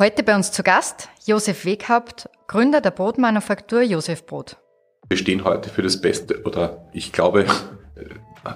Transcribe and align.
Heute 0.00 0.22
bei 0.22 0.34
uns 0.34 0.50
zu 0.50 0.62
Gast 0.62 1.10
Josef 1.26 1.66
Weghaupt, 1.66 2.30
Gründer 2.46 2.80
der 2.80 2.90
Brotmanufaktur 2.90 3.82
Josef 3.82 4.24
Brot. 4.24 4.56
Wir 5.10 5.18
stehen 5.18 5.44
heute 5.44 5.68
für 5.68 5.82
das 5.82 6.00
Beste 6.00 6.42
oder 6.44 6.88
ich 6.94 7.12
glaube, 7.12 7.44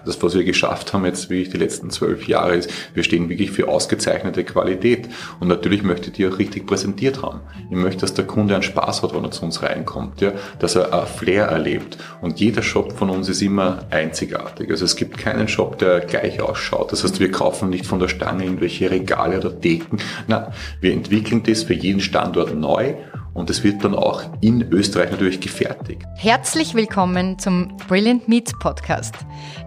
das, 0.05 0.23
was 0.23 0.35
wir 0.35 0.45
geschafft 0.45 0.93
haben 0.93 1.05
jetzt 1.05 1.31
wirklich 1.31 1.51
die 1.51 1.59
letzten 1.59 1.91
zwölf 1.91 2.27
Jahre, 2.27 2.57
ist, 2.57 2.71
wir 2.95 3.03
stehen 3.03 3.29
wirklich 3.29 3.51
für 3.51 3.69
ausgezeichnete 3.69 4.45
Qualität. 4.45 5.09
Und 5.41 5.49
natürlich 5.49 5.83
möchte 5.83 6.09
ich 6.09 6.15
die 6.15 6.27
auch 6.27 6.39
richtig 6.39 6.67
präsentiert 6.67 7.23
haben. 7.23 7.41
Ich 7.71 7.77
möchte, 7.77 8.01
dass 8.01 8.15
der 8.15 8.27
Kunde 8.27 8.55
einen 8.55 8.63
Spaß 8.63 9.03
hat, 9.03 9.15
wenn 9.15 9.25
er 9.25 9.31
zu 9.31 9.45
uns 9.45 9.63
reinkommt, 9.63 10.21
ja, 10.21 10.33
dass 10.59 10.77
er 10.77 10.93
ein 10.93 11.07
Flair 11.07 11.47
erlebt. 11.47 11.99
Und 12.21 12.41
jeder 12.41 12.63
Shop 12.63 12.93
von 12.93 13.11
uns 13.11 13.29
ist 13.29 13.43
immer 13.43 13.81
einzigartig. 13.91 14.71
Also 14.71 14.85
es 14.85 14.97
gibt 14.97 15.19
keinen 15.19 15.49
Shop, 15.49 15.79
der 15.79 16.01
gleich 16.01 16.41
ausschaut. 16.41 16.93
Das 16.93 17.05
heißt, 17.05 17.21
wir 17.21 17.31
kaufen 17.31 17.71
nicht 17.71 17.87
von 17.87 17.99
der 17.99 18.09
Stange 18.09 18.45
irgendwelche 18.45 18.91
Regale 18.91 19.39
oder 19.39 19.51
Decken. 19.51 19.99
Nein, 20.27 20.47
wir 20.81 20.93
entwickeln 20.93 21.43
das 21.43 21.65
für 21.65 21.75
jeden 21.75 22.01
Standort 22.01 22.55
neu 22.55 22.95
und 23.35 23.51
es 23.51 23.65
wird 23.65 23.85
dann 23.85 23.95
auch 23.95 24.23
in 24.41 24.63
Österreich 24.73 25.11
natürlich 25.11 25.41
gefertigt. 25.41 26.03
Herzlich 26.17 26.75
willkommen 26.75 27.39
zum 27.39 27.77
Brilliant 27.89 28.29
Meats 28.29 28.53
Podcast. 28.59 29.15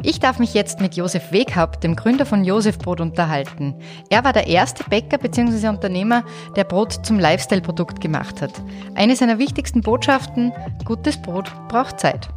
Ich 0.04 0.20
darf 0.20 0.40
mich 0.40 0.54
jetzt 0.54 0.80
mit 0.80 0.96
Josef 0.96 1.32
Weghaupt, 1.32 1.84
dem 1.84 1.96
Gründer 1.96 2.26
von 2.26 2.44
Josef 2.44 2.80
Brot, 2.80 3.02
unterhalten. 3.02 3.76
Er 4.10 4.24
war 4.24 4.34
der 4.34 4.48
erste 4.48 4.84
Bäcker 4.86 5.18
bzw. 5.18 5.68
Unternehmer, 5.68 6.24
der 6.56 6.64
Brot 6.64 7.06
zum 7.06 7.20
Lifestyle-Produkt 7.20 8.02
gemacht 8.02 8.42
hat. 8.42 8.54
Eine 8.96 9.16
seiner 9.16 9.38
wichtigsten 9.38 9.82
Botschaften, 9.82 10.54
gutes 10.86 11.22
Brot 11.22 11.52
braucht 11.68 12.00
Zeit. 12.00 12.30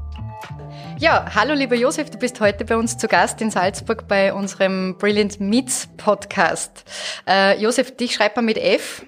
Ja, 0.98 1.24
hallo 1.34 1.54
lieber 1.54 1.76
Josef, 1.76 2.10
du 2.10 2.18
bist 2.18 2.40
heute 2.40 2.64
bei 2.64 2.76
uns 2.76 2.98
zu 2.98 3.08
Gast 3.08 3.40
in 3.40 3.50
Salzburg 3.50 4.06
bei 4.06 4.34
unserem 4.34 4.98
Brilliant 4.98 5.40
Meats 5.40 5.88
Podcast. 5.96 6.84
Äh, 7.26 7.58
Josef, 7.62 7.96
dich 7.96 8.12
schreibt 8.12 8.36
man 8.36 8.44
mit 8.44 8.58
F. 8.58 9.02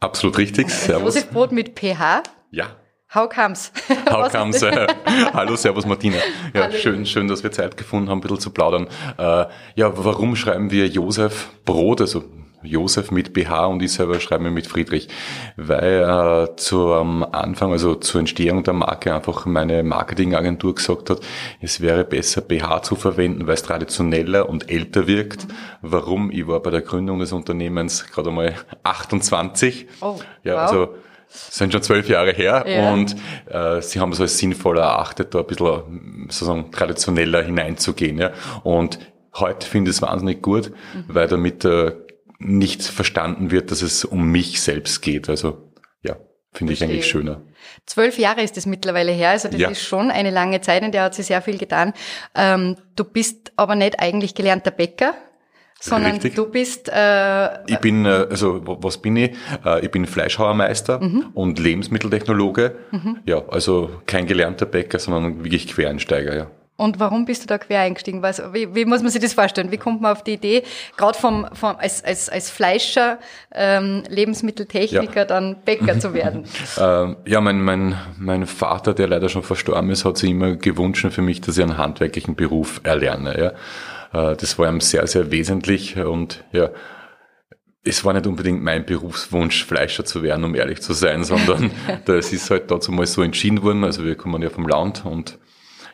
Absolut 0.00 0.38
richtig. 0.38 0.70
Servus. 0.70 1.14
Josef 1.14 1.30
Brot 1.30 1.52
mit 1.52 1.74
PH. 1.78 2.22
Ja. 2.50 2.66
How 3.14 3.28
comes? 3.28 3.72
How 4.10 4.28
comes? 4.32 4.62
Äh, 4.62 4.86
hallo, 5.32 5.56
Servus 5.56 5.86
Martina. 5.86 6.18
Ja, 6.54 6.64
hallo. 6.64 6.76
schön, 6.76 7.06
schön, 7.06 7.26
dass 7.26 7.42
wir 7.42 7.50
Zeit 7.50 7.76
gefunden 7.76 8.10
haben, 8.10 8.18
ein 8.18 8.20
bisschen 8.20 8.40
zu 8.40 8.50
plaudern. 8.50 8.86
Äh, 9.16 9.46
ja, 9.76 9.92
warum 10.04 10.36
schreiben 10.36 10.70
wir 10.70 10.86
Josef 10.86 11.48
Brot? 11.64 12.00
Also 12.02 12.24
Josef 12.62 13.10
mit 13.10 13.32
BH 13.32 13.66
und 13.66 13.82
ich 13.82 13.92
selber 13.92 14.20
schreibe 14.20 14.44
mir 14.44 14.50
mit 14.50 14.66
Friedrich, 14.66 15.08
weil 15.56 16.02
äh, 16.02 16.56
zum 16.56 17.22
Anfang, 17.32 17.72
also 17.72 17.94
zur 17.94 18.20
Entstehung 18.20 18.64
der 18.64 18.74
Marke 18.74 19.14
einfach 19.14 19.46
meine 19.46 19.82
Marketingagentur 19.82 20.74
gesagt 20.74 21.10
hat, 21.10 21.20
es 21.60 21.80
wäre 21.80 22.04
besser 22.04 22.40
BH 22.40 22.82
zu 22.82 22.96
verwenden, 22.96 23.46
weil 23.46 23.54
es 23.54 23.62
traditioneller 23.62 24.48
und 24.48 24.70
älter 24.70 25.06
wirkt. 25.06 25.46
Warum? 25.82 26.30
Ich 26.30 26.46
war 26.46 26.60
bei 26.60 26.70
der 26.70 26.82
Gründung 26.82 27.20
des 27.20 27.32
Unternehmens 27.32 28.06
gerade 28.06 28.30
einmal 28.30 28.54
28. 28.82 29.86
Oh, 30.00 30.16
ja, 30.42 30.54
wow. 30.54 30.60
also 30.60 30.94
sind 31.28 31.72
schon 31.72 31.82
zwölf 31.82 32.08
Jahre 32.08 32.32
her 32.32 32.64
ja. 32.66 32.92
und 32.92 33.14
äh, 33.46 33.82
sie 33.82 34.00
haben 34.00 34.12
es 34.12 34.20
als 34.20 34.38
sinnvoller 34.38 34.82
erachtet, 34.82 35.34
da 35.34 35.40
ein 35.40 35.46
bisschen 35.46 36.28
sozusagen 36.30 36.70
traditioneller 36.72 37.42
hineinzugehen. 37.42 38.18
Ja. 38.18 38.32
Und 38.62 38.98
heute 39.34 39.66
finde 39.66 39.90
ich 39.90 39.96
es 39.96 40.02
wahnsinnig 40.02 40.42
gut, 40.42 40.70
mhm. 40.70 41.04
weil 41.08 41.28
damit 41.28 41.64
äh, 41.64 41.92
nicht 42.38 42.82
verstanden 42.82 43.50
wird, 43.50 43.70
dass 43.70 43.82
es 43.82 44.04
um 44.04 44.30
mich 44.30 44.60
selbst 44.60 45.02
geht. 45.02 45.28
Also 45.28 45.72
ja, 46.02 46.16
finde 46.52 46.72
ich 46.72 46.82
eigentlich 46.82 47.06
schöner. 47.06 47.42
Zwölf 47.86 48.18
Jahre 48.18 48.42
ist 48.42 48.56
es 48.56 48.66
mittlerweile 48.66 49.12
her, 49.12 49.30
also 49.30 49.48
das 49.48 49.60
ja. 49.60 49.70
ist 49.70 49.82
schon 49.82 50.10
eine 50.10 50.30
lange 50.30 50.60
Zeit, 50.60 50.82
in 50.82 50.92
der 50.92 51.02
hat 51.04 51.14
sich 51.14 51.26
sehr 51.26 51.42
viel 51.42 51.58
getan. 51.58 51.92
Ähm, 52.34 52.76
du 52.96 53.04
bist 53.04 53.52
aber 53.56 53.74
nicht 53.74 53.98
eigentlich 54.00 54.34
gelernter 54.34 54.70
Bäcker, 54.70 55.14
sondern 55.80 56.12
Richtig. 56.12 56.34
du 56.34 56.46
bist. 56.46 56.88
Äh, 56.88 57.64
ich 57.66 57.78
bin, 57.78 58.04
äh, 58.04 58.26
also 58.30 58.60
was 58.64 58.98
bin 58.98 59.16
ich? 59.16 59.36
Äh, 59.64 59.84
ich 59.84 59.90
bin 59.90 60.06
Fleischhauermeister 60.06 61.00
mhm. 61.00 61.30
und 61.34 61.58
Lebensmitteltechnologe. 61.58 62.76
Mhm. 62.90 63.18
Ja, 63.24 63.46
also 63.48 63.90
kein 64.06 64.26
gelernter 64.26 64.66
Bäcker, 64.66 64.98
sondern 64.98 65.44
wirklich 65.44 65.68
Quereinsteiger, 65.68 66.36
ja. 66.36 66.50
Und 66.80 67.00
warum 67.00 67.24
bist 67.24 67.42
du 67.42 67.48
da 67.48 67.58
quer 67.58 67.80
eingestiegen? 67.80 68.22
Was, 68.22 68.40
wie, 68.52 68.72
wie 68.72 68.84
muss 68.84 69.02
man 69.02 69.10
sich 69.10 69.20
das 69.20 69.32
vorstellen? 69.32 69.72
Wie 69.72 69.78
kommt 69.78 70.00
man 70.00 70.12
auf 70.12 70.22
die 70.22 70.34
Idee, 70.34 70.62
gerade 70.96 71.18
vom, 71.18 71.44
vom 71.52 71.74
als, 71.76 72.04
als, 72.04 72.28
als 72.28 72.50
Fleischer, 72.50 73.18
ähm, 73.52 74.04
Lebensmitteltechniker, 74.08 75.16
ja. 75.16 75.24
dann 75.24 75.56
Bäcker 75.64 75.98
zu 75.98 76.14
werden? 76.14 76.44
ähm, 76.80 77.16
ja, 77.26 77.40
mein, 77.40 77.60
mein, 77.60 77.96
mein 78.16 78.46
Vater, 78.46 78.94
der 78.94 79.08
leider 79.08 79.28
schon 79.28 79.42
verstorben 79.42 79.90
ist, 79.90 80.04
hat 80.04 80.18
sich 80.18 80.30
immer 80.30 80.54
gewünscht 80.54 81.04
für 81.10 81.20
mich, 81.20 81.40
dass 81.40 81.58
ich 81.58 81.64
einen 81.64 81.78
handwerklichen 81.78 82.36
Beruf 82.36 82.80
erlerne. 82.84 83.54
Ja. 84.12 84.30
Äh, 84.30 84.36
das 84.36 84.56
war 84.56 84.68
ihm 84.68 84.80
sehr, 84.80 85.04
sehr 85.08 85.32
wesentlich 85.32 85.96
und 85.96 86.44
ja, 86.52 86.70
es 87.82 88.04
war 88.04 88.12
nicht 88.12 88.28
unbedingt 88.28 88.62
mein 88.62 88.86
Berufswunsch, 88.86 89.64
Fleischer 89.64 90.04
zu 90.04 90.22
werden, 90.22 90.44
um 90.44 90.54
ehrlich 90.54 90.80
zu 90.80 90.92
sein, 90.92 91.24
sondern 91.24 91.72
das 92.04 92.32
ist 92.32 92.48
halt 92.52 92.70
dazu 92.70 92.92
mal 92.92 93.06
so 93.06 93.22
entschieden 93.22 93.62
worden. 93.64 93.82
Also 93.82 94.04
wir 94.04 94.14
kommen 94.14 94.40
ja 94.42 94.50
vom 94.50 94.68
Land 94.68 95.04
und 95.04 95.38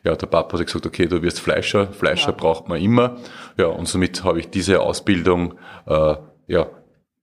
ja, 0.04 0.14
der 0.14 0.26
Papa 0.26 0.58
hat 0.58 0.66
gesagt, 0.66 0.86
okay, 0.86 1.06
du 1.06 1.22
wirst 1.22 1.40
Fleischer, 1.40 1.92
Fleischer 1.92 2.30
ja. 2.30 2.36
braucht 2.36 2.68
man 2.68 2.80
immer. 2.80 3.16
Ja, 3.56 3.66
und 3.66 3.88
somit 3.88 4.22
habe 4.22 4.38
ich 4.38 4.50
diese 4.50 4.80
Ausbildung 4.80 5.54
äh, 5.86 6.16
ja, 6.46 6.66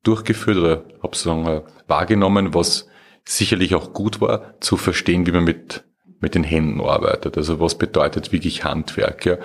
durchgeführt 0.03 0.57
oder 0.57 0.83
habe 1.03 1.15
sozusagen 1.15 1.47
äh, 1.47 1.61
wahrgenommen, 1.87 2.53
was 2.53 2.87
sicherlich 3.23 3.75
auch 3.75 3.93
gut 3.93 4.19
war, 4.19 4.59
zu 4.59 4.77
verstehen, 4.77 5.27
wie 5.27 5.31
man 5.31 5.43
mit 5.43 5.83
mit 6.21 6.35
den 6.35 6.43
Händen 6.43 6.81
arbeitet. 6.81 7.35
Also 7.35 7.59
was 7.59 7.77
bedeutet 7.77 8.31
wirklich 8.31 8.63
Handwerk? 8.63 9.25
Ja? 9.25 9.37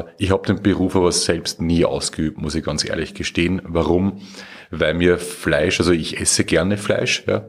Äh, 0.00 0.04
ich 0.18 0.32
habe 0.32 0.46
den 0.46 0.60
Beruf 0.60 0.96
aber 0.96 1.12
selbst 1.12 1.62
nie 1.62 1.84
ausgeübt, 1.84 2.38
muss 2.38 2.56
ich 2.56 2.64
ganz 2.64 2.84
ehrlich 2.84 3.14
gestehen. 3.14 3.62
Warum? 3.64 4.20
Weil 4.70 4.94
mir 4.94 5.18
Fleisch, 5.18 5.78
also 5.78 5.92
ich 5.92 6.20
esse 6.20 6.44
gerne 6.44 6.76
Fleisch, 6.76 7.24
ja? 7.26 7.46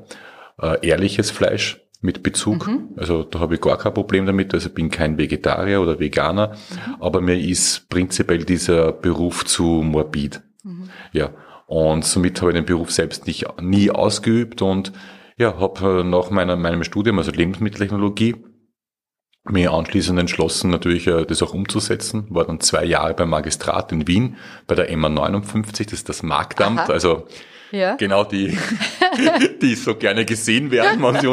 äh, 0.62 0.88
ehrliches 0.88 1.31
Fleisch, 1.31 1.82
mit 2.03 2.22
Bezug. 2.22 2.68
Mhm. 2.68 2.90
Also 2.97 3.24
da 3.24 3.40
habe 3.40 3.56
ich 3.56 3.62
gar 3.62 3.78
kein 3.78 3.94
Problem 3.94 4.25
damit. 4.25 4.53
Also 4.53 4.69
bin 4.69 4.91
kein 4.91 5.18
Vegetarier 5.18 5.81
oder 5.81 6.00
Veganer, 6.00 6.50
mhm. 6.50 6.96
aber 7.00 7.22
mir 7.22 7.40
ist 7.40 7.90
prinzipiell 7.90 8.44
dieser 8.44 8.91
Beruf 8.91 9.46
zu 9.46 9.64
morbid. 9.64 10.42
Mhm. 10.63 10.90
Ja. 11.13 11.30
Und 11.66 12.03
somit 12.03 12.40
habe 12.42 12.52
ich 12.52 12.56
den 12.58 12.66
Beruf 12.66 12.92
selbst 12.92 13.25
nicht, 13.25 13.46
nie 13.62 13.90
ausgeübt 13.90 14.62
und 14.62 14.92
ja, 15.38 15.58
habe 15.58 16.03
nach 16.03 16.30
meiner, 16.30 16.58
meinem 16.58 16.84
Studium, 16.84 17.18
also 17.18 17.31
Lebensmitteltechnologie, 17.31 18.36
mir 19.46 19.72
anschließend 19.72 20.19
entschlossen, 20.19 20.69
natürlich 20.69 21.08
äh, 21.08 21.25
das 21.25 21.42
auch 21.42 21.53
umzusetzen. 21.53 22.28
War 22.30 22.46
dann 22.46 22.59
zwei 22.59 22.86
Jahre 22.86 23.13
beim 23.13 23.30
Magistrat 23.30 23.92
in 23.92 24.08
Wien 24.08 24.36
bei 24.68 24.75
der 24.75 24.96
MA 24.96 25.09
59, 25.09 25.88
das 25.88 26.00
ist 26.00 26.09
das 26.09 26.22
Marktamt. 26.22 26.80
Aha. 26.80 26.92
Also 26.92 27.28
ja. 27.74 27.96
Genau 27.96 28.24
die, 28.24 28.56
die 29.62 29.74
so 29.74 29.96
gerne 29.96 30.25
gesehen 30.25 30.69
werden, 30.69 31.02
wenn 31.02 31.19
sie 31.19 31.28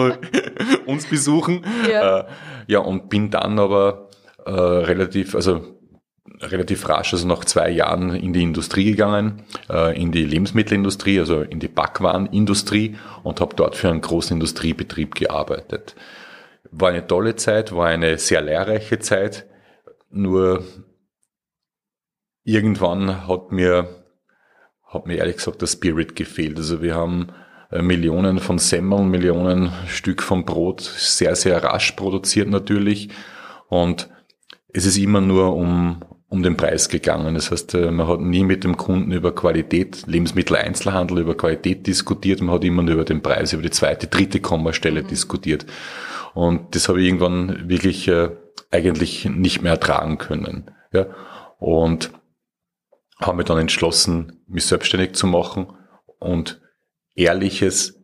uns 0.86 1.06
besuchen. 1.06 1.64
Ja. 1.90 2.20
Äh, 2.20 2.24
ja, 2.66 2.78
und 2.80 3.08
bin 3.08 3.30
dann 3.30 3.58
aber 3.58 4.08
äh, 4.44 4.50
relativ, 4.50 5.34
also 5.34 5.80
relativ 6.40 6.88
rasch, 6.88 7.12
also 7.12 7.26
nach 7.26 7.44
zwei 7.44 7.70
Jahren 7.70 8.14
in 8.14 8.32
die 8.32 8.42
Industrie 8.42 8.84
gegangen, 8.84 9.42
äh, 9.68 10.00
in 10.00 10.12
die 10.12 10.24
Lebensmittelindustrie, 10.24 11.18
also 11.18 11.42
in 11.42 11.60
die 11.60 11.68
Backwarenindustrie 11.68 12.96
und 13.22 13.40
habe 13.40 13.54
dort 13.56 13.76
für 13.76 13.90
einen 13.90 14.00
großen 14.00 14.34
Industriebetrieb 14.34 15.14
gearbeitet. 15.14 15.96
War 16.70 16.90
eine 16.90 17.06
tolle 17.06 17.36
Zeit, 17.36 17.74
war 17.74 17.86
eine 17.86 18.18
sehr 18.18 18.40
lehrreiche 18.40 18.98
Zeit, 19.00 19.46
nur 20.10 20.64
irgendwann 22.44 23.26
hat 23.28 23.52
mir 23.52 24.00
hat 24.90 25.06
mir 25.06 25.18
ehrlich 25.18 25.36
gesagt 25.36 25.62
der 25.62 25.68
Spirit 25.68 26.16
gefehlt. 26.16 26.56
Also 26.56 26.82
wir 26.82 26.96
haben 26.96 27.28
Millionen 27.70 28.38
von 28.40 28.58
Semmeln, 28.58 29.08
Millionen 29.08 29.72
Stück 29.86 30.22
von 30.22 30.44
Brot, 30.44 30.80
sehr, 30.80 31.36
sehr 31.36 31.62
rasch 31.62 31.92
produziert 31.92 32.48
natürlich. 32.48 33.10
Und 33.68 34.08
es 34.72 34.86
ist 34.86 34.98
immer 34.98 35.20
nur 35.20 35.54
um, 35.54 36.02
um 36.28 36.42
den 36.42 36.56
Preis 36.56 36.88
gegangen. 36.88 37.34
Das 37.34 37.50
heißt, 37.50 37.74
äh, 37.74 37.90
man 37.92 38.08
hat 38.08 38.20
nie 38.20 38.44
mit 38.44 38.64
dem 38.64 38.76
Kunden 38.76 39.12
über 39.12 39.34
Qualität, 39.34 40.04
Lebensmitteleinzelhandel, 40.06 41.18
über 41.20 41.36
Qualität 41.36 41.86
diskutiert. 41.86 42.40
Man 42.40 42.54
hat 42.54 42.64
immer 42.64 42.82
nur 42.82 42.94
über 42.94 43.04
den 43.04 43.22
Preis, 43.22 43.52
über 43.52 43.62
die 43.62 43.70
zweite, 43.70 44.08
dritte 44.08 44.40
Kommastelle 44.40 45.02
mhm. 45.02 45.08
diskutiert. 45.08 45.64
Und 46.34 46.74
das 46.74 46.88
habe 46.88 47.00
ich 47.00 47.06
irgendwann 47.06 47.68
wirklich 47.68 48.08
äh, 48.08 48.30
eigentlich 48.72 49.24
nicht 49.26 49.62
mehr 49.62 49.72
ertragen 49.72 50.18
können. 50.18 50.70
Ja. 50.92 51.06
Und 51.58 52.10
habe 53.20 53.36
mich 53.36 53.46
dann 53.46 53.58
entschlossen, 53.58 54.42
mich 54.48 54.66
selbstständig 54.66 55.12
zu 55.12 55.26
machen 55.26 55.68
und 56.18 56.59
ehrliches, 57.20 58.00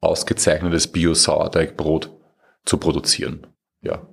ausgezeichnetes 0.00 0.88
Bio-Sauerteigbrot 0.88 2.10
zu 2.64 2.78
produzieren. 2.78 3.46
Ja. 3.82 4.06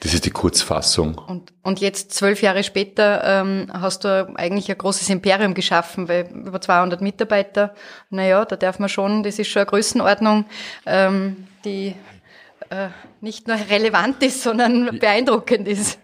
Das 0.00 0.14
ist 0.14 0.24
die 0.24 0.30
Kurzfassung. 0.30 1.18
Und, 1.18 1.52
und 1.62 1.78
jetzt 1.80 2.12
zwölf 2.12 2.40
Jahre 2.40 2.64
später 2.64 3.22
ähm, 3.22 3.70
hast 3.70 4.04
du 4.04 4.32
eigentlich 4.34 4.70
ein 4.70 4.78
großes 4.78 5.10
Imperium 5.10 5.52
geschaffen, 5.52 6.08
weil 6.08 6.26
über 6.32 6.58
200 6.58 7.02
Mitarbeiter, 7.02 7.74
naja, 8.08 8.46
da 8.46 8.56
darf 8.56 8.78
man 8.78 8.88
schon, 8.88 9.22
das 9.22 9.38
ist 9.38 9.48
schon 9.48 9.60
eine 9.60 9.66
Größenordnung, 9.66 10.46
ähm, 10.86 11.46
die 11.66 11.94
äh, 12.70 12.88
nicht 13.20 13.46
nur 13.46 13.58
relevant 13.68 14.22
ist, 14.22 14.42
sondern 14.42 14.98
beeindruckend 14.98 15.68
ist. 15.68 15.98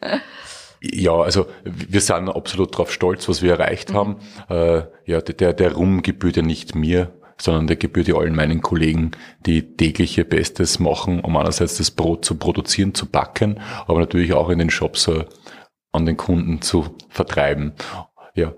Ja, 0.82 1.14
also 1.14 1.46
wir 1.64 2.02
sind 2.02 2.28
absolut 2.28 2.74
darauf 2.74 2.92
stolz, 2.92 3.26
was 3.30 3.40
wir 3.40 3.52
erreicht 3.52 3.90
mhm. 3.90 3.94
haben. 3.94 4.16
Äh, 4.50 4.82
ja, 5.06 5.22
der, 5.22 5.54
der 5.54 5.72
Ruhm 5.72 6.02
gebührt 6.02 6.36
ja 6.36 6.42
nicht 6.42 6.74
mir, 6.74 7.12
sondern 7.38 7.67
der 7.67 7.77
gebührt 7.77 8.09
ja 8.09 8.17
allen 8.17 8.35
meinen 8.35 8.62
Kollegen, 8.62 9.12
die 9.44 9.77
tägliche 9.77 10.25
Bestes 10.25 10.79
machen, 10.79 11.21
um 11.21 11.37
einerseits 11.37 11.79
das 11.79 11.91
Brot 11.91 12.25
zu 12.25 12.37
produzieren, 12.37 12.94
zu 12.94 13.06
backen, 13.06 13.61
aber 13.87 14.00
natürlich 14.00 14.33
auch 14.33 14.49
in 14.49 14.59
den 14.59 14.71
Shops 14.71 15.09
äh, 15.09 15.25
an 15.93 16.06
den 16.06 16.17
Kunden 16.17 16.62
zu 16.62 16.97
vertreiben. 17.09 17.73
Ja, 18.35 18.55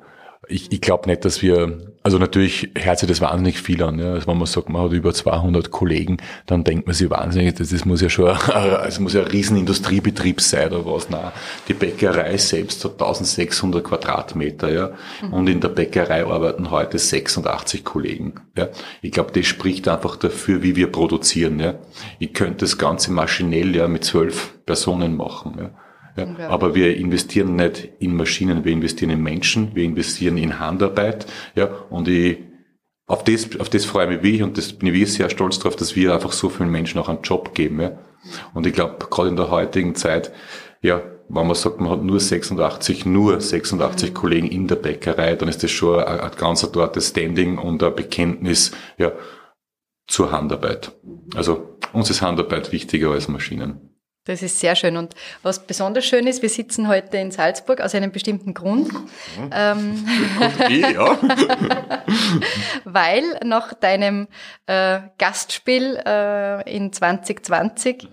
ich, 0.49 0.73
ich 0.73 0.81
glaube 0.81 1.09
nicht, 1.09 1.25
dass 1.25 1.43
wir, 1.43 1.95
also 2.08 2.16
natürlich 2.16 2.70
hört 2.75 2.99
sich 2.99 3.06
das 3.06 3.20
wahnsinnig 3.20 3.60
viel 3.60 3.82
an. 3.82 3.99
Ja. 3.99 4.14
Also 4.14 4.28
wenn 4.28 4.38
man 4.38 4.46
sagt, 4.46 4.70
man 4.70 4.81
hat 4.81 4.93
über 4.93 5.12
200 5.12 5.70
Kollegen, 5.70 6.16
dann 6.46 6.64
denkt 6.64 6.87
man 6.87 6.94
sich 6.94 7.10
wahnsinnig, 7.10 7.56
das, 7.56 7.69
das 7.69 7.84
muss 7.84 8.00
ja 8.00 8.08
schon, 8.08 8.34
es 8.87 8.99
muss 8.99 9.12
ja 9.12 9.20
ein 9.20 9.26
Riesenindustriebetrieb 9.26 10.40
sein 10.40 10.72
oder 10.72 10.87
was. 10.87 11.10
Nein, 11.10 11.32
die 11.69 11.75
Bäckerei 11.75 12.38
selbst 12.38 12.82
hat 12.87 12.93
1600 12.93 13.84
Quadratmeter, 13.84 14.72
ja. 14.72 14.90
Mhm. 15.20 15.32
Und 15.34 15.49
in 15.49 15.60
der 15.60 15.69
Bäckerei 15.69 16.25
arbeiten 16.25 16.70
heute 16.70 16.99
86 16.99 17.84
Kollegen. 17.84 18.32
Ja. 18.56 18.69
Ich 19.02 19.12
glaube, 19.12 19.32
das 19.32 19.44
spricht 19.44 19.87
einfach 19.87 20.16
dafür, 20.16 20.62
wie 20.62 20.76
wir 20.76 20.90
produzieren. 20.90 21.60
Ja. 21.60 21.75
Ich 22.19 22.32
könnte 22.32 22.64
das 22.64 22.78
Ganze 22.78 23.12
maschinell 23.12 23.76
ja 23.76 23.87
mit 23.87 24.05
zwölf 24.05 24.55
Personen 24.64 25.14
machen. 25.14 25.56
Ja. 25.58 25.70
Ja, 26.19 26.49
aber 26.49 26.75
wir 26.75 26.97
investieren 26.97 27.56
nicht 27.56 27.88
in 27.99 28.17
Maschinen, 28.17 28.65
wir 28.65 28.73
investieren 28.73 29.11
in 29.11 29.23
Menschen, 29.23 29.75
wir 29.75 29.85
investieren 29.85 30.37
in 30.37 30.59
Handarbeit. 30.59 31.26
Ja, 31.55 31.67
und 31.91 32.09
ich, 32.09 32.38
auf 33.06 33.25
das, 33.25 33.59
auf 33.59 33.70
das 33.70 33.85
freue 33.85 34.15
ich 34.15 34.23
mich 34.23 34.43
und 34.43 34.59
das 34.59 34.73
bin 34.73 34.94
ich 34.94 35.12
sehr 35.12 35.31
stolz 35.31 35.59
darauf, 35.59 35.76
dass 35.76 35.97
wir 35.97 36.15
einfach 36.15 36.32
so 36.32 36.49
vielen 36.49 36.70
Menschen 36.70 36.99
auch 37.00 37.09
einen 37.09 37.23
Job 37.23 37.55
geben. 37.55 37.81
Ja. 37.81 37.99
Und 38.55 38.67
ich 38.67 38.73
glaube, 38.73 39.06
gerade 39.11 39.29
in 39.29 39.37
der 39.37 39.50
heutigen 39.50 39.94
Zeit, 39.94 40.32
ja, 40.82 41.03
wenn 41.29 41.47
man 41.47 41.55
sagt, 41.55 41.81
man 41.81 41.91
hat 41.91 42.03
nur 42.03 42.20
86, 42.20 43.05
nur 43.06 43.41
86 43.41 44.11
mhm. 44.11 44.15
Kollegen 44.15 44.49
in 44.49 44.67
der 44.67 44.76
Bäckerei, 44.76 45.37
dann 45.37 45.49
ist 45.49 45.62
das 45.62 45.70
schon 45.70 46.00
ein, 46.00 46.20
ein 46.20 46.31
ganz 46.37 46.70
dortes 46.70 47.09
Standing 47.09 47.59
und 47.59 47.82
ein 47.82 47.94
Bekenntnis, 47.94 48.73
ja, 48.97 49.12
zur 50.06 50.32
Handarbeit. 50.32 50.93
Also 51.35 51.79
uns 51.93 52.09
ist 52.11 52.23
Handarbeit 52.23 52.73
wichtiger 52.73 53.11
als 53.11 53.29
Maschinen. 53.29 53.88
Das 54.29 54.43
ist 54.43 54.61
sehr 54.61 54.77
schön. 54.77 54.99
Und 54.99 55.15
was 55.43 55.67
besonders 55.67 56.05
schön 56.05 56.27
ist, 56.27 56.43
wir 56.43 56.51
sitzen 56.51 56.87
heute 56.87 57.17
in 57.17 57.31
Salzburg 57.31 57.81
aus 57.81 57.95
einem 57.95 58.13
bestimmten 58.13 58.53
Grund. 58.53 58.93
Mhm. 58.93 59.51
Ähm, 59.53 60.07
ja. 60.69 61.19
weil 62.85 63.23
nach 63.43 63.73
deinem 63.73 64.29
äh, 64.67 65.01
Gastspiel 65.17 65.99
äh, 66.05 66.77
in 66.77 66.93
2020 66.93 68.07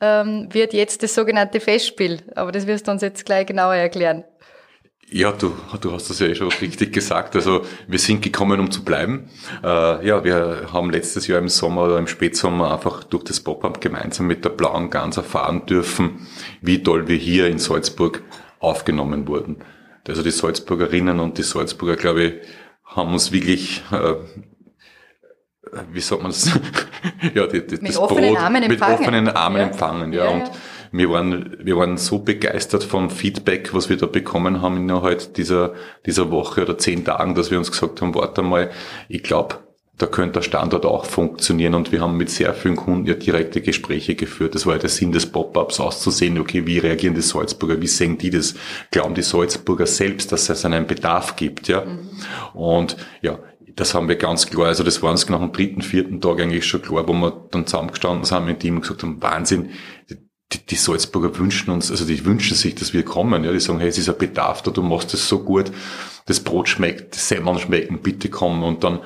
ähm, 0.00 0.48
wird 0.52 0.74
jetzt 0.74 1.02
das 1.02 1.16
sogenannte 1.16 1.58
Festspiel. 1.58 2.22
Aber 2.36 2.52
das 2.52 2.68
wirst 2.68 2.86
du 2.86 2.92
uns 2.92 3.02
jetzt 3.02 3.24
gleich 3.26 3.46
genauer 3.46 3.74
erklären. 3.74 4.22
Ja, 5.10 5.32
du, 5.32 5.54
du 5.80 5.92
hast 5.92 6.10
das 6.10 6.18
ja 6.18 6.26
eh 6.26 6.34
schon 6.34 6.48
richtig 6.48 6.92
gesagt. 6.92 7.34
Also 7.34 7.64
wir 7.86 7.98
sind 7.98 8.20
gekommen, 8.20 8.60
um 8.60 8.70
zu 8.70 8.84
bleiben. 8.84 9.30
Äh, 9.64 10.06
ja, 10.06 10.22
wir 10.22 10.68
haben 10.72 10.90
letztes 10.90 11.26
Jahr 11.26 11.38
im 11.38 11.48
Sommer 11.48 11.84
oder 11.84 11.98
im 11.98 12.06
Spätsommer 12.06 12.74
einfach 12.74 13.04
durch 13.04 13.24
das 13.24 13.40
Pop-Up 13.40 13.80
gemeinsam 13.80 14.26
mit 14.26 14.44
der 14.44 14.50
Blauen 14.50 14.90
Gans 14.90 15.16
erfahren 15.16 15.64
dürfen, 15.64 16.26
wie 16.60 16.82
toll 16.82 17.08
wir 17.08 17.16
hier 17.16 17.48
in 17.48 17.58
Salzburg 17.58 18.22
aufgenommen 18.60 19.26
wurden. 19.26 19.56
Also 20.06 20.22
die 20.22 20.30
Salzburgerinnen 20.30 21.20
und 21.20 21.38
die 21.38 21.42
Salzburger, 21.42 21.96
glaube 21.96 22.22
ich, 22.22 22.34
haben 22.84 23.12
uns 23.12 23.32
wirklich 23.32 23.82
äh, 23.90 24.14
wie 25.92 26.00
sagt 26.00 26.22
man 26.22 26.30
das? 26.30 26.50
ja, 27.34 27.46
die, 27.46 27.66
die, 27.66 27.76
mit 27.76 27.90
das 27.90 27.98
offenen 27.98 28.34
Brot 28.34 28.42
Armen 28.42 28.68
mit 28.68 28.80
offenen 28.80 29.28
Armen 29.28 29.58
ja. 29.58 29.66
empfangen, 29.66 30.12
ja. 30.12 30.24
ja 30.24 30.30
und 30.30 30.50
wir 30.92 31.10
waren, 31.10 31.56
wir 31.60 31.76
waren 31.76 31.96
so 31.96 32.20
begeistert 32.20 32.84
vom 32.84 33.10
Feedback, 33.10 33.74
was 33.74 33.88
wir 33.88 33.96
da 33.96 34.06
bekommen 34.06 34.62
haben 34.62 34.76
innerhalb 34.76 35.34
dieser, 35.34 35.74
dieser 36.06 36.30
Woche 36.30 36.62
oder 36.62 36.78
zehn 36.78 37.04
Tagen, 37.04 37.34
dass 37.34 37.50
wir 37.50 37.58
uns 37.58 37.70
gesagt 37.70 38.00
haben, 38.00 38.14
warte 38.14 38.42
mal, 38.42 38.70
ich 39.08 39.22
glaube, 39.22 39.56
da 39.98 40.06
könnte 40.06 40.34
der 40.34 40.42
Standort 40.42 40.86
auch 40.86 41.04
funktionieren 41.04 41.74
und 41.74 41.90
wir 41.90 42.00
haben 42.00 42.16
mit 42.16 42.30
sehr 42.30 42.54
vielen 42.54 42.76
Kunden 42.76 43.06
ja 43.06 43.14
direkte 43.14 43.60
Gespräche 43.60 44.14
geführt. 44.14 44.54
Das 44.54 44.64
war 44.64 44.74
ja 44.74 44.78
der 44.78 44.90
Sinn 44.90 45.10
des 45.10 45.26
Pop-ups 45.26 45.80
auszusehen, 45.80 46.38
okay, 46.38 46.66
wie 46.66 46.78
reagieren 46.78 47.14
die 47.14 47.20
Salzburger, 47.20 47.80
wie 47.82 47.88
sehen 47.88 48.16
die 48.16 48.30
das? 48.30 48.54
Glauben 48.92 49.14
die 49.14 49.22
Salzburger 49.22 49.86
selbst, 49.86 50.30
dass 50.30 50.48
es 50.48 50.64
einen 50.64 50.86
Bedarf 50.86 51.34
gibt, 51.34 51.66
ja? 51.66 51.84
Und 52.54 52.96
ja, 53.22 53.40
das 53.74 53.94
haben 53.94 54.08
wir 54.08 54.16
ganz 54.16 54.48
klar, 54.48 54.66
also 54.66 54.84
das 54.84 55.02
war 55.02 55.10
uns 55.10 55.28
nach 55.28 55.40
dem 55.40 55.52
dritten, 55.52 55.82
vierten 55.82 56.20
Tag 56.20 56.40
eigentlich 56.40 56.66
schon 56.66 56.82
klar, 56.82 57.08
wo 57.08 57.12
wir 57.12 57.48
dann 57.50 57.66
zusammengestanden 57.66 58.24
sind 58.24 58.46
mit 58.46 58.62
ihm 58.62 58.76
und 58.76 58.82
gesagt 58.82 59.02
haben, 59.02 59.20
Wahnsinn, 59.20 59.70
die, 60.52 60.58
die 60.64 60.76
Salzburger 60.76 61.36
wünschen 61.38 61.70
uns, 61.70 61.90
also 61.90 62.06
die 62.06 62.24
wünschen 62.24 62.56
sich, 62.56 62.74
dass 62.74 62.92
wir 62.92 63.04
kommen. 63.04 63.44
Ja, 63.44 63.52
die 63.52 63.60
sagen, 63.60 63.80
hey, 63.80 63.88
es 63.88 63.98
ist 63.98 64.08
ein 64.08 64.18
Bedarf 64.18 64.62
da, 64.62 64.70
du 64.70 64.82
machst 64.82 65.12
es 65.14 65.28
so 65.28 65.40
gut, 65.40 65.70
das 66.26 66.40
Brot 66.40 66.68
schmeckt, 66.68 67.14
die 67.14 67.18
Semmeln 67.18 67.58
schmecken, 67.58 68.00
bitte 68.00 68.28
kommen. 68.28 68.62
Und 68.62 68.84
dann 68.84 69.00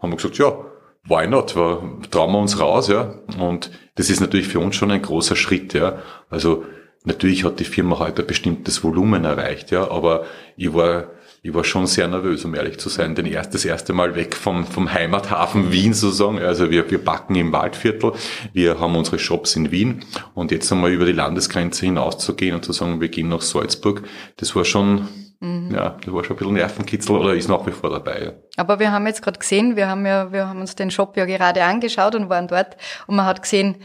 haben 0.00 0.10
wir 0.10 0.16
gesagt, 0.16 0.38
ja, 0.38 0.58
why 1.04 1.26
not? 1.26 1.52
Trauen 1.52 2.32
wir 2.32 2.38
uns 2.38 2.60
raus, 2.60 2.88
ja. 2.88 3.14
Und 3.38 3.70
das 3.94 4.10
ist 4.10 4.20
natürlich 4.20 4.48
für 4.48 4.60
uns 4.60 4.76
schon 4.76 4.90
ein 4.90 5.02
großer 5.02 5.36
Schritt, 5.36 5.72
ja. 5.74 6.02
Also 6.30 6.64
natürlich 7.04 7.44
hat 7.44 7.60
die 7.60 7.64
Firma 7.64 7.98
heute 7.98 8.22
ein 8.22 8.26
bestimmtes 8.26 8.82
Volumen 8.82 9.24
erreicht, 9.24 9.70
ja, 9.70 9.90
aber 9.90 10.24
ich 10.56 10.74
war 10.74 11.08
ich 11.42 11.54
war 11.54 11.62
schon 11.62 11.86
sehr 11.86 12.08
nervös, 12.08 12.44
um 12.44 12.54
ehrlich 12.54 12.78
zu 12.78 12.88
sein, 12.88 13.14
denn 13.14 13.26
erst 13.26 13.54
das 13.54 13.64
erste 13.64 13.92
Mal 13.92 14.16
weg 14.16 14.34
vom, 14.34 14.66
vom 14.66 14.92
Heimathafen 14.92 15.70
Wien 15.70 15.94
sozusagen. 15.94 16.38
Also 16.38 16.70
wir, 16.70 16.90
wir 16.90 17.02
backen 17.02 17.36
im 17.36 17.52
Waldviertel, 17.52 18.12
wir 18.52 18.80
haben 18.80 18.96
unsere 18.96 19.18
Shops 19.18 19.54
in 19.54 19.70
Wien 19.70 20.04
und 20.34 20.50
jetzt 20.50 20.70
einmal 20.72 20.90
über 20.90 21.06
die 21.06 21.12
Landesgrenze 21.12 21.86
hinauszugehen 21.86 22.54
und 22.56 22.64
zu 22.64 22.72
sagen, 22.72 23.00
wir 23.00 23.08
gehen 23.08 23.28
nach 23.28 23.42
Salzburg, 23.42 24.02
das 24.36 24.56
war 24.56 24.64
schon, 24.64 25.06
mhm. 25.38 25.70
ja, 25.72 25.96
das 26.04 26.12
war 26.12 26.24
schon 26.24 26.36
ein 26.36 26.38
bisschen 26.38 26.54
Nervenkitzel 26.54 27.16
oder 27.16 27.34
ist 27.34 27.48
nach 27.48 27.64
wie 27.66 27.72
vor 27.72 27.90
dabei. 27.90 28.34
Aber 28.56 28.80
wir 28.80 28.90
haben 28.90 29.06
jetzt 29.06 29.22
gerade 29.22 29.38
gesehen, 29.38 29.76
wir 29.76 29.88
haben 29.88 30.04
ja, 30.06 30.32
wir 30.32 30.48
haben 30.48 30.60
uns 30.60 30.74
den 30.74 30.90
Shop 30.90 31.16
ja 31.16 31.24
gerade 31.24 31.62
angeschaut 31.62 32.16
und 32.16 32.28
waren 32.28 32.48
dort 32.48 32.76
und 33.06 33.14
man 33.14 33.26
hat 33.26 33.42
gesehen, 33.42 33.76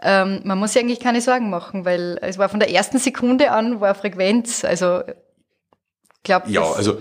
ähm, 0.00 0.40
man 0.44 0.58
muss 0.58 0.72
sich 0.72 0.82
eigentlich 0.82 1.00
keine 1.00 1.20
Sorgen 1.20 1.50
machen, 1.50 1.84
weil 1.84 2.18
es 2.22 2.38
war 2.38 2.48
von 2.48 2.58
der 2.58 2.70
ersten 2.70 2.98
Sekunde 2.98 3.50
an 3.50 3.80
war 3.80 3.94
Frequenz, 3.94 4.64
also 4.64 5.02
glaub, 6.22 6.48
ja, 6.48 6.62
also 6.62 6.98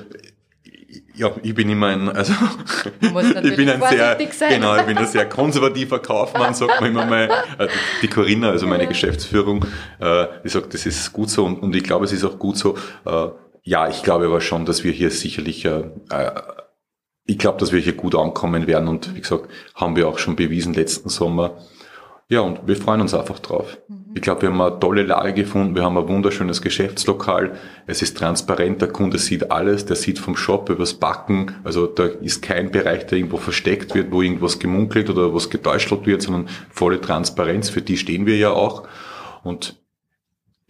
ja, 1.14 1.32
ich 1.44 1.54
bin 1.54 1.70
immer 1.70 1.88
ein, 1.88 2.10
also 2.10 2.34
ich 3.02 3.56
bin 3.56 3.70
ein 3.70 3.82
sehr, 3.82 4.16
genau, 4.50 4.76
ich 4.78 4.84
bin 4.84 4.98
ein 4.98 5.08
sehr 5.08 5.28
konservativer 5.28 6.00
Kaufmann, 6.00 6.54
sagt 6.54 6.82
man 6.82 6.92
immer 6.92 7.06
mal. 7.06 7.30
Äh, 7.58 7.68
die 8.02 8.08
Corinna, 8.08 8.50
also 8.50 8.68
meine. 8.68 8.88
Geschäftsführung, 8.88 9.66
äh, 10.00 10.26
die 10.44 10.50
sagt, 10.50 10.74
das 10.74 10.86
ist 10.86 11.14
gut 11.14 11.30
so 11.30 11.46
und, 11.46 11.62
und 11.62 11.76
ich 11.76 11.84
glaube, 11.84 12.06
es 12.06 12.12
ist 12.12 12.24
auch 12.24 12.40
gut 12.40 12.58
so. 12.58 12.78
Äh, 13.06 13.28
ja, 13.64 13.88
ich 13.88 14.04
glaube 14.04 14.26
aber 14.26 14.42
schon, 14.42 14.66
dass 14.66 14.84
wir 14.84 14.92
hier 14.92 15.12
sicherlich, 15.12 15.70
ich 17.26 17.38
glaube, 17.38 17.60
dass 17.60 17.72
wir 17.72 17.80
hier 17.80 17.94
gut 17.94 18.16
ankommen 18.16 18.66
werden 18.66 18.88
und 18.88 19.14
wie 19.16 19.22
gesagt, 19.22 19.50
haben 19.76 19.96
wir 19.96 20.08
auch 20.08 20.18
schon 20.18 20.36
bewiesen 20.36 20.74
letzten 20.74 21.10
Sommer. 21.10 21.60
Ja, 22.32 22.40
und 22.40 22.66
wir 22.66 22.78
freuen 22.78 23.02
uns 23.02 23.14
einfach 23.14 23.40
drauf. 23.40 23.78
Mhm. 23.90 24.12
Ich 24.16 24.22
glaube, 24.22 24.44
wir 24.44 24.50
haben 24.50 24.62
eine 24.62 24.80
tolle 24.80 25.04
Lage 25.04 25.34
gefunden, 25.34 25.76
wir 25.76 25.84
haben 25.84 25.98
ein 25.98 26.08
wunderschönes 26.08 26.62
Geschäftslokal, 26.62 27.58
es 27.88 28.02
ist 28.02 28.18
transparent, 28.18 28.82
der 28.82 28.88
Kunde 28.88 29.18
sieht 29.18 29.52
alles, 29.52 29.86
der 29.86 29.98
sieht 29.98 30.18
vom 30.18 30.38
Shop 30.38 30.70
übers 30.70 30.94
Backen, 30.94 31.52
also 31.66 31.88
da 31.88 32.06
ist 32.06 32.42
kein 32.42 32.72
Bereich, 32.72 33.06
der 33.08 33.18
irgendwo 33.18 33.36
versteckt 33.36 33.96
wird, 33.96 34.14
wo 34.14 34.22
irgendwas 34.22 34.60
gemunkelt 34.60 35.10
oder 35.10 35.34
was 35.34 35.50
getäuscht 35.50 35.92
wird, 36.06 36.22
sondern 36.22 36.48
volle 36.70 37.02
Transparenz, 37.02 37.70
für 37.70 37.82
die 37.82 37.98
stehen 37.98 38.26
wir 38.26 38.38
ja 38.38 38.52
auch. 38.52 38.88
Und 39.44 39.82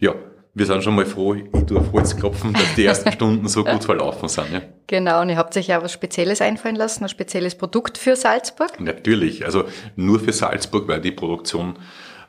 ja, 0.00 0.16
wir 0.54 0.66
sind 0.66 0.84
schon 0.84 0.94
mal 0.94 1.06
froh, 1.06 1.34
ich 1.34 1.44
tue 1.66 1.78
auf 1.78 1.92
Holz 1.92 2.14
klopfen, 2.16 2.52
dass 2.52 2.74
die 2.74 2.84
ersten 2.84 3.10
Stunden 3.12 3.48
so 3.48 3.64
gut 3.64 3.84
verlaufen 3.84 4.28
sind. 4.28 4.52
Ja. 4.52 4.60
Genau, 4.86 5.22
und 5.22 5.30
ihr 5.30 5.36
habt 5.36 5.56
euch 5.56 5.68
ja 5.68 5.82
was 5.82 5.92
Spezielles 5.92 6.42
einfallen 6.42 6.76
lassen, 6.76 7.04
ein 7.04 7.08
spezielles 7.08 7.54
Produkt 7.54 7.96
für 7.96 8.16
Salzburg? 8.16 8.78
Natürlich, 8.78 9.46
also 9.46 9.64
nur 9.96 10.20
für 10.20 10.32
Salzburg, 10.32 10.88
weil 10.88 11.00
die 11.00 11.12
Produktion 11.12 11.78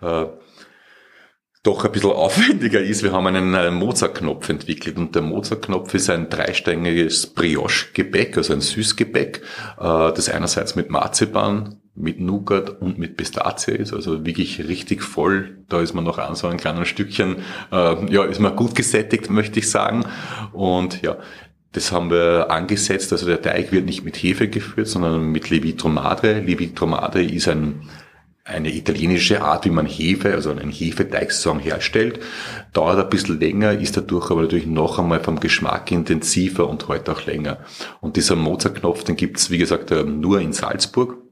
äh, 0.01 0.25
doch 1.63 1.83
ein 1.83 1.91
bisschen 1.91 2.11
aufwendiger 2.13 2.81
ist. 2.81 3.03
Wir 3.03 3.11
haben 3.11 3.27
einen 3.27 3.53
äh, 3.53 3.71
Mozart-Knopf 3.71 4.47
entwickelt 4.47 4.97
und 4.97 5.15
der 5.15 5.21
Mozart-Knopf 5.21 5.93
ist 5.93 6.09
ein 6.09 6.29
dreistängiges 6.29 7.27
Brioche-Gebäck, 7.27 8.37
also 8.37 8.53
ein 8.53 8.61
Süßgebäck, 8.61 9.41
äh, 9.79 10.13
das 10.13 10.29
einerseits 10.29 10.75
mit 10.75 10.89
Marzipan, 10.89 11.81
mit 11.95 12.19
Nougat 12.19 12.81
und 12.81 12.97
mit 12.97 13.17
Pistazie 13.17 13.73
ist, 13.73 13.93
also 13.93 14.25
wirklich 14.25 14.67
richtig 14.67 15.03
voll. 15.03 15.57
Da 15.69 15.81
ist 15.81 15.93
man 15.93 16.03
noch 16.03 16.17
an 16.17 16.35
so 16.35 16.47
ein 16.47 16.57
kleines 16.57 16.87
Stückchen, 16.87 17.37
äh, 17.71 18.13
ja, 18.13 18.23
ist 18.23 18.39
man 18.39 18.55
gut 18.55 18.73
gesättigt, 18.75 19.29
möchte 19.29 19.59
ich 19.59 19.69
sagen. 19.69 20.05
Und 20.53 21.01
ja, 21.03 21.17
das 21.71 21.91
haben 21.91 22.09
wir 22.09 22.49
angesetzt. 22.49 23.11
Also 23.11 23.25
der 23.25 23.41
Teig 23.41 23.71
wird 23.71 23.85
nicht 23.85 24.03
mit 24.03 24.17
Hefe 24.17 24.47
geführt, 24.47 24.87
sondern 24.87 25.31
mit 25.31 25.49
Levitro 25.49 25.89
Madre. 25.89 26.39
Levitro 26.39 26.87
Madre 26.87 27.23
ist 27.23 27.47
ein 27.47 27.87
eine 28.45 28.75
italienische 28.75 29.41
Art, 29.41 29.63
wie 29.63 29.69
man 29.69 29.85
Hefe, 29.85 30.33
also 30.33 30.51
einen 30.51 30.69
Hefeteig 30.69 31.31
sozusagen 31.31 31.59
herstellt. 31.59 32.19
Dauert 32.73 32.99
ein 32.99 33.09
bisschen 33.09 33.39
länger, 33.39 33.71
ist 33.71 33.95
dadurch 33.95 34.31
aber 34.31 34.41
natürlich 34.41 34.65
noch 34.65 34.99
einmal 34.99 35.21
vom 35.21 35.39
Geschmack 35.39 35.91
intensiver 35.91 36.67
und 36.67 36.87
heute 36.89 37.13
auch 37.13 37.25
länger. 37.25 37.59
Und 38.01 38.17
dieser 38.17 38.35
Mozartknopf, 38.35 39.05
den 39.05 39.15
gibt's 39.15 39.49
wie 39.49 39.57
gesagt, 39.57 39.91
ähm, 39.91 40.19
nur 40.19 40.41
in 40.41 40.51
Salzburg. 40.51 41.22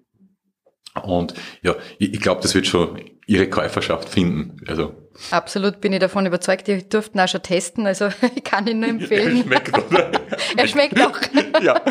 Und 1.03 1.33
ja, 1.61 1.75
ich, 1.99 2.13
ich 2.13 2.19
glaube, 2.19 2.41
das 2.41 2.53
wird 2.53 2.67
schon 2.67 2.99
ihre 3.25 3.49
Käuferschaft 3.49 4.09
finden. 4.09 4.57
Also 4.67 4.93
Absolut 5.29 5.81
bin 5.81 5.93
ich 5.93 5.99
davon 5.99 6.25
überzeugt. 6.25 6.67
Die 6.67 6.87
durften 6.87 7.19
auch 7.19 7.27
schon 7.27 7.41
testen, 7.41 7.85
also 7.85 8.09
ich 8.35 8.43
kann 8.43 8.67
ihn 8.67 8.79
nur 8.79 8.89
empfehlen. 8.89 9.37
Er 9.37 9.43
schmeckt, 9.43 9.77
oder? 9.77 10.11
er 10.57 10.67
schmeckt 10.67 11.01
auch. 11.01 11.19
ja. 11.61 11.81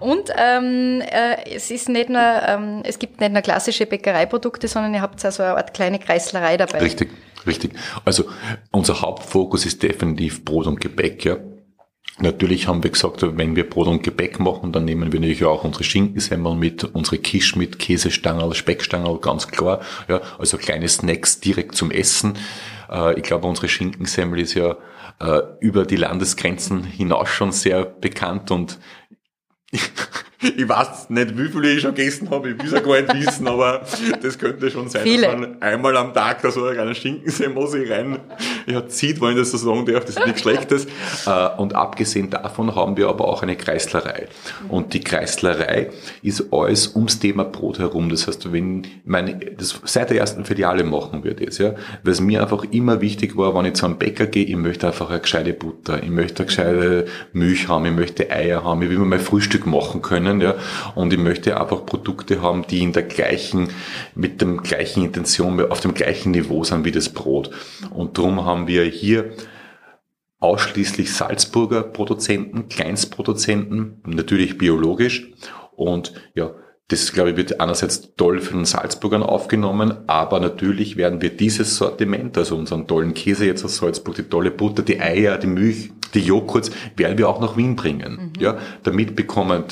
Und 0.00 0.30
ähm, 0.36 1.00
äh, 1.00 1.54
es 1.54 1.70
ist 1.70 1.88
nicht 1.88 2.08
nur, 2.08 2.20
ähm, 2.20 2.82
es 2.84 2.98
gibt 2.98 3.20
nicht 3.20 3.32
nur 3.32 3.42
klassische 3.42 3.86
Bäckereiprodukte, 3.86 4.68
sondern 4.68 4.94
ihr 4.94 5.02
habt 5.02 5.24
also 5.24 5.42
eine 5.42 5.56
Art 5.56 5.74
kleine 5.74 5.98
Kreislerei 5.98 6.56
dabei. 6.56 6.78
Richtig, 6.78 7.10
richtig. 7.46 7.72
Also 8.04 8.24
unser 8.70 9.00
Hauptfokus 9.00 9.66
ist 9.66 9.82
definitiv 9.82 10.44
Brot 10.44 10.66
und 10.66 10.80
Gebäck, 10.80 11.24
ja. 11.24 11.36
Natürlich 12.20 12.66
haben 12.66 12.82
wir 12.82 12.90
gesagt, 12.90 13.22
wenn 13.22 13.54
wir 13.54 13.68
Brot 13.68 13.86
und 13.86 14.02
Gebäck 14.02 14.40
machen, 14.40 14.72
dann 14.72 14.84
nehmen 14.84 15.12
wir 15.12 15.20
natürlich 15.20 15.44
auch 15.44 15.62
unsere 15.62 15.84
Schinkensemmel 15.84 16.56
mit, 16.56 16.82
unsere 16.82 17.18
Kisch 17.18 17.54
mit, 17.54 17.78
Käsestangerl, 17.78 18.54
Speckstangerl, 18.54 19.18
ganz 19.20 19.46
klar. 19.48 19.80
Ja, 20.08 20.20
also 20.38 20.58
kleine 20.58 20.88
Snacks 20.88 21.38
direkt 21.38 21.76
zum 21.76 21.90
Essen. 21.92 22.34
Äh, 22.90 23.18
ich 23.18 23.22
glaube, 23.22 23.46
unsere 23.46 23.68
Schinkensemmel 23.68 24.40
ist 24.40 24.54
ja 24.54 24.76
äh, 25.20 25.40
über 25.60 25.84
die 25.84 25.96
Landesgrenzen 25.96 26.84
hinaus 26.84 27.28
schon 27.28 27.52
sehr 27.52 27.84
bekannt 27.84 28.50
und 28.50 28.78
ich 30.40 30.68
weiß 30.68 31.10
nicht, 31.10 31.36
wie 31.36 31.48
viele 31.48 31.72
ich 31.72 31.82
schon 31.82 31.94
gegessen 31.94 32.30
habe, 32.30 32.50
ich 32.50 32.58
will 32.58 32.66
es 32.66 32.72
ja 32.72 32.80
gar 32.80 33.00
nicht 33.00 33.26
wissen, 33.26 33.46
aber 33.46 33.82
das 34.22 34.38
könnte 34.38 34.70
schon 34.70 34.88
sein, 34.88 35.02
Viele. 35.02 35.26
dass 35.26 35.36
man 35.36 35.60
einmal 35.60 35.96
am 35.96 36.14
Tag 36.14 36.40
da 36.42 36.50
so 36.50 36.64
einen 36.64 36.74
kleinen 36.74 36.94
Schinkensee 36.94 37.92
rein 37.92 38.20
ja, 38.70 38.86
zieht, 38.88 39.20
wenn 39.20 39.30
ich 39.30 39.38
das 39.38 39.50
so 39.50 39.58
sagen 39.58 39.86
darf, 39.86 40.04
das 40.04 40.16
ist 40.16 40.26
nichts 40.26 40.42
Schlechtes. 40.42 40.86
Äh, 41.26 41.48
Und 41.58 41.74
abgesehen 41.74 42.30
davon 42.30 42.74
haben 42.74 42.96
wir 42.96 43.08
aber 43.08 43.26
auch 43.26 43.42
eine 43.42 43.56
Kreislerei. 43.56 44.28
Und 44.68 44.94
die 44.94 45.00
Kreislerei 45.00 45.90
ist 46.22 46.52
alles 46.52 46.94
ums 46.94 47.18
Thema 47.18 47.44
Brot 47.44 47.78
herum. 47.78 48.08
Das 48.08 48.26
heißt, 48.26 48.52
wenn 48.52 48.86
meine, 49.04 49.36
das 49.36 49.80
seit 49.84 50.10
der 50.10 50.18
ersten 50.18 50.44
Filiale 50.44 50.84
machen 50.84 51.24
wir 51.24 51.34
das, 51.34 51.58
ja, 51.58 51.74
weil 52.02 52.12
es 52.12 52.20
mir 52.20 52.42
einfach 52.42 52.64
immer 52.70 53.00
wichtig 53.00 53.36
war, 53.36 53.54
wenn 53.54 53.66
ich 53.66 53.74
zu 53.74 53.86
einem 53.86 53.96
Bäcker 53.96 54.26
gehe, 54.26 54.44
ich 54.44 54.56
möchte 54.56 54.86
einfach 54.86 55.10
eine 55.10 55.20
gescheite 55.20 55.52
Butter, 55.52 56.02
ich 56.02 56.10
möchte 56.10 56.42
eine 56.42 56.46
gescheite 56.46 57.06
Milch 57.32 57.68
haben, 57.68 57.86
ich 57.86 57.92
möchte 57.92 58.30
Eier 58.30 58.64
haben, 58.64 58.82
ich 58.82 58.90
will 58.90 58.98
mir 58.98 59.06
mein 59.06 59.20
Frühstück 59.20 59.66
machen 59.66 60.02
können, 60.02 60.40
ja, 60.40 60.54
und 60.94 61.12
ich 61.12 61.18
möchte 61.18 61.60
einfach 61.60 61.84
Produkte 61.84 62.42
haben, 62.42 62.66
die 62.66 62.82
in 62.82 62.92
der 62.92 63.04
gleichen, 63.04 63.70
mit 64.14 64.40
dem 64.40 64.62
gleichen 64.62 65.04
Intention, 65.04 65.60
auf 65.70 65.80
dem 65.80 65.94
gleichen 65.94 66.32
Niveau 66.32 66.64
sind 66.64 66.84
wie 66.84 66.92
das 66.92 67.08
Brot. 67.08 67.50
Und 67.90 68.18
darum 68.18 68.44
haben 68.44 68.57
wir 68.66 68.84
hier 68.84 69.32
ausschließlich 70.40 71.12
Salzburger 71.12 71.82
Produzenten, 71.82 72.68
Kleinstproduzenten, 72.68 74.02
natürlich 74.06 74.58
biologisch. 74.58 75.32
Und 75.74 76.12
ja, 76.34 76.52
das, 76.88 77.12
glaube 77.12 77.30
ich, 77.30 77.36
wird 77.36 77.60
einerseits 77.60 78.14
toll 78.16 78.40
für 78.40 78.54
den 78.54 78.64
Salzburgern 78.64 79.22
aufgenommen, 79.22 79.94
aber 80.06 80.40
natürlich 80.40 80.96
werden 80.96 81.20
wir 81.20 81.30
dieses 81.30 81.76
Sortiment, 81.76 82.38
also 82.38 82.56
unseren 82.56 82.86
tollen 82.86 83.12
Käse 83.12 83.44
jetzt 83.44 83.64
aus 83.64 83.76
Salzburg, 83.76 84.14
die 84.14 84.22
tolle 84.22 84.50
Butter, 84.50 84.82
die 84.82 84.98
Eier, 84.98 85.36
die 85.36 85.48
Milch, 85.48 85.90
die 86.14 86.20
Joghurts, 86.20 86.70
werden 86.96 87.18
wir 87.18 87.28
auch 87.28 87.40
nach 87.40 87.58
Wien 87.58 87.76
bringen. 87.76 88.32
Mhm. 88.34 88.40
Ja, 88.40 88.56
damit 88.84 89.16
bekommen 89.16 89.64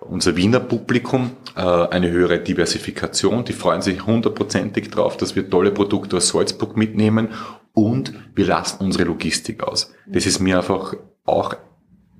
unser 0.00 0.34
Wiener 0.36 0.60
Publikum 0.60 1.32
äh, 1.56 1.60
eine 1.60 2.10
höhere 2.10 2.38
Diversifikation. 2.38 3.44
Die 3.44 3.52
freuen 3.52 3.82
sich 3.82 4.06
hundertprozentig 4.06 4.90
drauf, 4.90 5.18
dass 5.18 5.36
wir 5.36 5.48
tolle 5.48 5.72
Produkte 5.72 6.16
aus 6.16 6.28
Salzburg 6.28 6.76
mitnehmen 6.76 7.28
und 7.72 8.12
wir 8.34 8.46
lassen 8.46 8.84
unsere 8.84 9.04
Logistik 9.04 9.62
aus. 9.62 9.92
Das 10.06 10.26
ist 10.26 10.40
mir 10.40 10.58
einfach 10.58 10.94
auch 11.24 11.56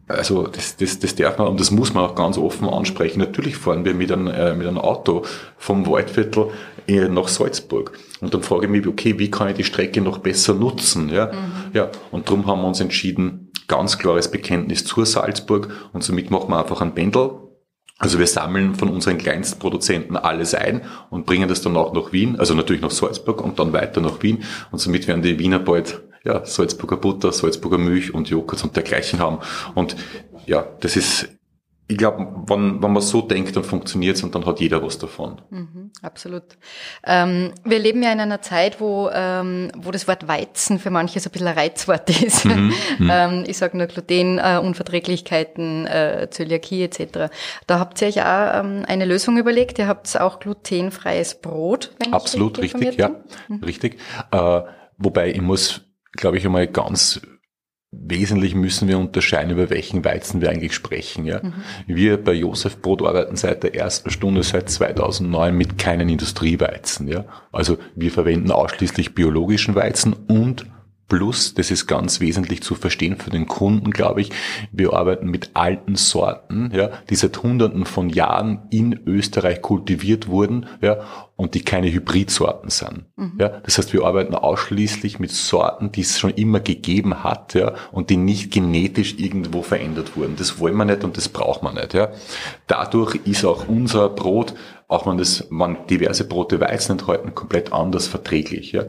also 0.09 0.47
das, 0.47 0.76
das, 0.76 0.99
das 0.99 1.14
darf 1.14 1.38
man 1.38 1.49
und 1.49 1.61
das 1.61 1.71
muss 1.71 1.94
man 1.94 2.04
auch 2.04 2.14
ganz 2.14 2.37
offen 2.37 2.68
ansprechen. 2.68 3.21
Natürlich 3.21 3.56
fahren 3.56 3.85
wir 3.85 3.94
mit 3.94 4.12
einem, 4.12 4.26
äh, 4.26 4.54
mit 4.54 4.66
einem 4.66 4.78
Auto 4.78 5.25
vom 5.56 5.87
Waldviertel 5.87 6.49
äh, 6.87 7.09
nach 7.09 7.28
Salzburg. 7.28 7.92
Und 8.21 8.35
dann 8.35 8.42
frage 8.42 8.66
ich 8.66 8.71
mich, 8.71 8.87
okay, 8.87 9.18
wie 9.18 9.30
kann 9.30 9.49
ich 9.49 9.56
die 9.56 9.64
Strecke 9.64 10.00
noch 10.00 10.18
besser 10.18 10.54
nutzen? 10.54 11.09
Ja, 11.09 11.26
mhm. 11.26 11.73
ja. 11.73 11.90
Und 12.11 12.28
darum 12.28 12.47
haben 12.47 12.62
wir 12.62 12.68
uns 12.68 12.80
entschieden, 12.80 13.52
ganz 13.68 13.99
klares 13.99 14.30
Bekenntnis 14.30 14.85
zur 14.85 15.06
Salzburg 15.06 15.68
und 15.92 16.02
somit 16.02 16.30
machen 16.30 16.50
wir 16.50 16.59
einfach 16.59 16.80
ein 16.80 16.94
Pendel 16.94 17.30
also 18.02 18.18
wir 18.18 18.26
sammeln 18.26 18.75
von 18.75 18.88
unseren 18.88 19.16
Kleinstproduzenten 19.16 20.16
alles 20.16 20.56
ein 20.56 20.82
und 21.09 21.25
bringen 21.25 21.49
das 21.49 21.62
dann 21.62 21.76
auch 21.76 21.92
nach 21.94 22.12
Wien, 22.12 22.35
also 22.37 22.52
natürlich 22.52 22.82
nach 22.82 22.90
Salzburg 22.90 23.40
und 23.40 23.61
dann 23.61 23.73
weiter 23.73 24.00
nach 24.00 24.21
Wien. 24.25 24.42
Und 24.73 24.80
somit 24.80 25.06
werden 25.06 25.23
die 25.23 25.38
Wiener 25.38 25.61
bald 25.61 26.02
ja, 26.25 26.44
Salzburger 26.44 26.97
Butter, 26.97 27.30
Salzburger 27.30 27.78
Milch 27.78 28.12
und 28.12 28.28
Joghurt 28.28 28.64
und 28.64 28.75
dergleichen 28.75 29.21
haben. 29.21 29.38
Und 29.76 29.94
ja, 30.47 30.66
das 30.80 30.97
ist 30.97 31.28
ich 31.92 31.99
glaube, 31.99 32.26
wenn, 32.46 32.82
wenn 32.82 32.92
man 32.92 33.02
so 33.02 33.20
denkt, 33.20 33.54
dann 33.54 33.64
funktioniert's 33.64 34.22
und 34.22 34.34
dann 34.34 34.46
hat 34.46 34.61
jeder 34.61 34.82
was 34.82 34.96
davon. 34.96 35.42
Mhm, 35.50 35.90
absolut. 36.00 36.42
Ähm, 37.04 37.52
wir 37.64 37.78
leben 37.78 38.02
ja 38.02 38.11
in 38.12 38.20
einer 38.20 38.40
Zeit, 38.40 38.80
wo, 38.80 39.11
ähm, 39.12 39.70
wo 39.76 39.90
das 39.90 40.08
Wort 40.08 40.26
Weizen 40.26 40.78
für 40.78 40.88
manche 40.88 41.20
so 41.20 41.28
ein 41.28 41.32
bisschen 41.32 41.49
ein 41.49 41.58
Reizwort 41.58 42.08
ist. 42.22 42.46
Mhm, 42.46 42.72
mhm. 42.99 43.11
ähm, 43.12 43.44
ich 43.46 43.58
sage 43.58 43.76
nur 43.76 43.88
Gluten, 43.88 44.38
äh, 44.38 44.58
äh, 45.87 46.30
Zöliakie 46.30 46.84
etc. 46.84 47.30
Da 47.66 47.78
habt 47.78 48.00
ihr 48.00 48.08
euch 48.08 48.22
auch 48.22 48.61
ähm, 48.61 48.84
eine 48.88 49.04
Lösung 49.04 49.37
überlegt. 49.37 49.78
Ihr 49.78 49.87
habt 49.87 50.18
auch 50.18 50.40
glutenfreies 50.40 51.42
Brot. 51.42 51.92
Wenn 51.99 52.14
Absolut, 52.14 52.56
ich 52.56 52.75
richtig, 52.75 52.96
ja. 52.96 53.11
Mhm. 53.49 53.62
Richtig. 53.64 53.99
Äh, 54.30 54.62
wobei 54.96 55.30
ich 55.30 55.42
muss, 55.42 55.82
glaube 56.12 56.38
ich, 56.38 56.46
einmal 56.46 56.68
ganz 56.68 57.20
wesentlich 57.92 58.54
müssen 58.54 58.88
wir 58.88 58.99
unterscheiden, 58.99 59.52
über 59.52 59.68
welchen 59.68 60.04
Weizen 60.04 60.40
wir 60.40 60.50
eigentlich 60.50 60.75
sprechen. 60.75 61.26
Ja? 61.26 61.40
Mhm. 61.42 61.52
Wir 61.87 62.16
bei 62.16 62.32
Josef 62.32 62.80
Brot 62.80 63.02
arbeiten 63.02 63.37
seit 63.37 63.62
der 63.62 63.75
ersten 63.75 64.11
Stunde, 64.11 64.42
seit 64.42 64.70
2009 64.70 65.54
mit 65.54 65.78
keinen 65.78 66.08
Industrieweizen. 66.08 67.06
Ja? 67.06 67.26
Also 67.52 67.76
wir 67.94 68.11
verwenden 68.11 68.50
ausschließlich 68.50 69.14
biologischen 69.14 69.75
Weizen 69.75 70.14
und 70.14 70.66
Plus, 71.12 71.52
das 71.52 71.71
ist 71.71 71.87
ganz 71.87 72.21
wesentlich 72.21 72.62
zu 72.62 72.75
verstehen 72.75 73.16
für 73.19 73.28
den 73.28 73.47
Kunden, 73.47 73.90
glaube 73.90 74.23
ich. 74.23 74.31
Wir 74.73 74.95
arbeiten 74.95 75.26
mit 75.26 75.50
alten 75.52 75.95
Sorten, 75.95 76.71
ja, 76.73 76.88
die 77.11 77.16
seit 77.16 77.42
Hunderten 77.42 77.85
von 77.85 78.09
Jahren 78.09 78.62
in 78.71 78.99
Österreich 79.04 79.61
kultiviert 79.61 80.28
wurden, 80.28 80.64
ja, 80.81 81.00
und 81.37 81.54
die 81.54 81.61
keine 81.61 81.92
Hybridsorten 81.92 82.71
sind. 82.71 83.04
Mhm. 83.16 83.35
Ja, 83.38 83.49
das 83.62 83.76
heißt, 83.76 83.92
wir 83.92 84.04
arbeiten 84.04 84.35
ausschließlich 84.35 85.19
mit 85.19 85.33
Sorten, 85.33 85.92
die 85.92 86.00
es 86.00 86.19
schon 86.19 86.31
immer 86.31 86.61
gegeben 86.61 87.23
hat, 87.23 87.52
ja, 87.52 87.75
und 87.92 88.09
die 88.09 88.16
nicht 88.16 88.50
genetisch 88.50 89.16
irgendwo 89.19 89.61
verändert 89.61 90.16
wurden. 90.16 90.37
Das 90.37 90.61
wollen 90.61 90.78
wir 90.78 90.87
nicht 90.87 91.04
und 91.04 91.19
das 91.19 91.28
braucht 91.28 91.62
man 91.62 91.75
nicht, 91.75 91.92
ja. 91.92 92.09
Dadurch 92.69 93.16
ist 93.26 93.45
auch 93.45 93.69
unser 93.69 94.09
Brot, 94.09 94.54
auch 94.88 95.07
wenn 95.07 95.19
das, 95.19 95.47
man 95.50 95.87
diverse 95.88 96.26
Brote 96.26 96.59
Weizen 96.59 96.92
enthalten, 96.92 97.35
komplett 97.35 97.71
anders 97.71 98.07
verträglich, 98.07 98.73
ja. 98.73 98.85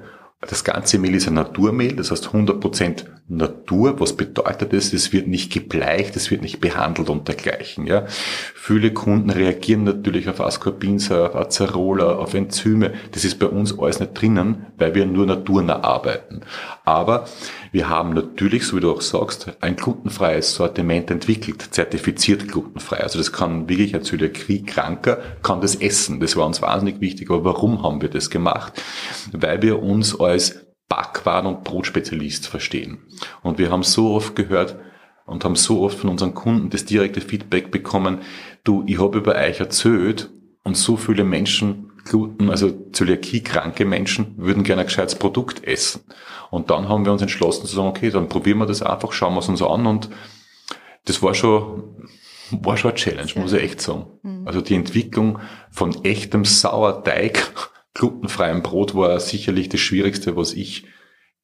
Das 0.49 0.63
ganze 0.63 0.99
Mehl 0.99 1.15
ist 1.15 1.27
ein 1.27 1.35
Naturmehl, 1.35 1.95
das 1.95 2.11
heißt 2.11 2.27
100% 2.27 3.05
Natur. 3.27 3.99
Was 3.99 4.13
bedeutet 4.13 4.73
das? 4.73 4.91
Es 4.91 5.13
wird 5.13 5.27
nicht 5.27 5.51
gebleicht, 5.53 6.15
es 6.15 6.31
wird 6.31 6.41
nicht 6.41 6.59
behandelt 6.59 7.09
und 7.09 7.27
dergleichen. 7.27 7.87
Ja. 7.87 8.05
Viele 8.07 8.91
Kunden 8.91 9.29
reagieren 9.29 9.83
natürlich 9.83 10.27
auf 10.27 10.41
Ascorbinsäure, 10.41 11.29
auf 11.29 11.35
Acerola, 11.35 12.15
auf 12.15 12.33
Enzyme. 12.33 12.93
Das 13.11 13.23
ist 13.23 13.39
bei 13.39 13.45
uns 13.45 13.77
alles 13.79 13.99
nicht 13.99 14.13
drinnen, 14.13 14.65
weil 14.77 14.95
wir 14.95 15.05
nur 15.05 15.25
naturnah 15.25 15.83
arbeiten. 15.83 16.41
Aber 16.83 17.25
wir 17.73 17.89
haben 17.89 18.13
natürlich, 18.13 18.67
so 18.67 18.77
wie 18.77 18.81
du 18.81 18.91
auch 18.91 19.01
sagst, 19.01 19.57
ein 19.59 19.75
glutenfreies 19.75 20.53
Sortiment 20.53 21.09
entwickelt, 21.09 21.69
zertifiziert 21.71 22.47
glutenfrei. 22.47 22.97
Also 22.97 23.17
das 23.17 23.33
kann 23.33 23.67
wirklich 23.67 23.95
ein 23.95 24.03
Zöliakie-Kranker, 24.03 25.17
kann 25.41 25.59
das 25.59 25.73
essen. 25.73 26.19
Das 26.19 26.35
war 26.35 26.45
uns 26.45 26.61
wahnsinnig 26.61 27.01
wichtig. 27.01 27.31
Aber 27.31 27.43
warum 27.43 27.81
haben 27.81 27.99
wir 27.99 28.09
das 28.09 28.29
gemacht? 28.29 28.79
Weil 29.31 29.63
wir 29.63 29.81
uns 29.81 30.19
als 30.19 30.67
Backwaren- 30.87 31.47
und 31.47 31.63
Brotspezialist 31.63 32.47
verstehen. 32.47 32.99
Und 33.41 33.57
wir 33.57 33.71
haben 33.71 33.81
so 33.81 34.11
oft 34.11 34.35
gehört, 34.35 34.77
und 35.25 35.45
haben 35.45 35.55
so 35.55 35.81
oft 35.81 35.97
von 35.97 36.09
unseren 36.09 36.33
Kunden 36.33 36.69
das 36.69 36.85
direkte 36.85 37.21
Feedback 37.21 37.71
bekommen, 37.71 38.19
du, 38.63 38.83
ich 38.85 38.99
habe 38.99 39.17
über 39.17 39.35
euch 39.35 39.59
erzählt 39.59 40.29
und 40.63 40.77
so 40.77 40.97
viele 40.97 41.23
Menschen 41.23 41.92
Gluten, 42.05 42.49
also 42.49 42.69
Zöliakie-kranke 42.91 43.85
Menschen 43.85 44.35
würden 44.37 44.63
gerne 44.63 44.81
ein 44.81 44.87
gescheites 44.87 45.15
Produkt 45.15 45.63
essen. 45.63 46.01
Und 46.51 46.69
dann 46.69 46.89
haben 46.89 47.05
wir 47.05 47.11
uns 47.11 47.21
entschlossen 47.21 47.65
zu 47.65 47.75
sagen, 47.75 47.87
okay, 47.87 48.09
dann 48.09 48.29
probieren 48.29 48.59
wir 48.59 48.65
das 48.65 48.81
einfach, 48.81 49.11
schauen 49.13 49.33
wir 49.33 49.39
es 49.39 49.49
uns 49.49 49.61
an 49.61 49.87
und 49.87 50.09
das 51.05 51.21
war 51.21 51.33
schon, 51.33 52.07
war 52.51 52.77
schon 52.77 52.91
eine 52.91 52.99
Challenge, 52.99 53.31
muss 53.35 53.53
ich 53.53 53.63
echt 53.63 53.81
sagen. 53.81 54.05
Mhm. 54.21 54.47
Also 54.47 54.61
die 54.61 54.75
Entwicklung 54.75 55.39
von 55.71 56.03
echtem 56.03 56.45
Sauerteig, 56.45 57.51
glutenfreiem 57.93 58.63
Brot 58.63 58.95
war 58.95 59.19
sicherlich 59.19 59.69
das 59.69 59.79
Schwierigste, 59.79 60.35
was 60.35 60.53
ich 60.53 60.85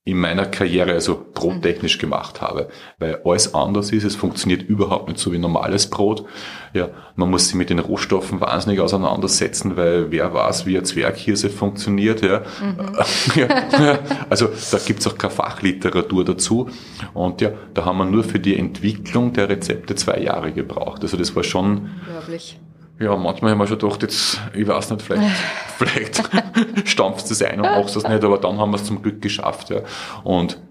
in 0.05 0.17
meiner 0.17 0.45
Karriere, 0.45 0.93
also 0.93 1.23
brottechnisch 1.33 1.97
mhm. 1.97 2.01
gemacht 2.01 2.41
habe. 2.41 2.69
Weil 2.97 3.21
alles 3.25 3.53
anders 3.53 3.91
ist, 3.91 4.03
es 4.03 4.15
funktioniert 4.15 4.63
überhaupt 4.63 5.07
nicht 5.07 5.19
so 5.19 5.31
wie 5.31 5.37
normales 5.37 5.89
Brot. 5.89 6.25
Ja, 6.73 6.89
man 7.15 7.29
muss 7.29 7.47
sich 7.47 7.55
mit 7.55 7.69
den 7.69 7.79
Rohstoffen 7.79 8.41
wahnsinnig 8.41 8.79
auseinandersetzen, 8.79 9.77
weil 9.77 10.11
wer 10.11 10.33
weiß, 10.33 10.65
wie 10.65 10.77
eine 10.77 10.83
Zwerghirse 10.83 11.49
funktioniert. 11.49 12.21
Ja. 12.21 12.39
Mhm. 12.61 12.95
ja 13.35 13.99
also 14.29 14.49
da 14.71 14.79
gibt's 14.79 15.05
auch 15.05 15.17
keine 15.17 15.33
Fachliteratur 15.33 16.25
dazu. 16.25 16.69
Und 17.13 17.41
ja, 17.41 17.51
da 17.73 17.85
haben 17.85 17.97
wir 17.97 18.05
nur 18.05 18.23
für 18.23 18.39
die 18.39 18.57
Entwicklung 18.57 19.33
der 19.33 19.49
Rezepte 19.49 19.95
zwei 19.95 20.19
Jahre 20.19 20.51
gebraucht. 20.51 21.01
Also 21.03 21.17
das 21.17 21.35
war 21.35 21.43
schon... 21.43 21.89
Unglaublich. 22.07 22.57
Ja, 22.99 23.15
manchmal 23.15 23.51
haben 23.51 23.59
wir 23.59 23.67
schon 23.67 23.79
gedacht, 23.79 24.01
jetzt, 24.01 24.41
ich 24.53 24.67
weiß 24.67 24.91
nicht, 24.91 25.01
vielleicht, 25.01 25.31
vielleicht 25.77 26.87
stampfst 26.87 27.29
du 27.29 27.33
es 27.33 27.41
ein 27.41 27.61
und 27.61 27.65
machst 27.65 27.95
es 27.95 28.03
nicht, 28.03 28.23
aber 28.23 28.37
dann 28.37 28.57
haben 28.57 28.71
wir 28.71 28.75
es 28.75 28.83
zum 28.85 29.01
Glück 29.01 29.21
geschafft, 29.21 29.69
ja. 29.69 29.81
Und 30.23 30.61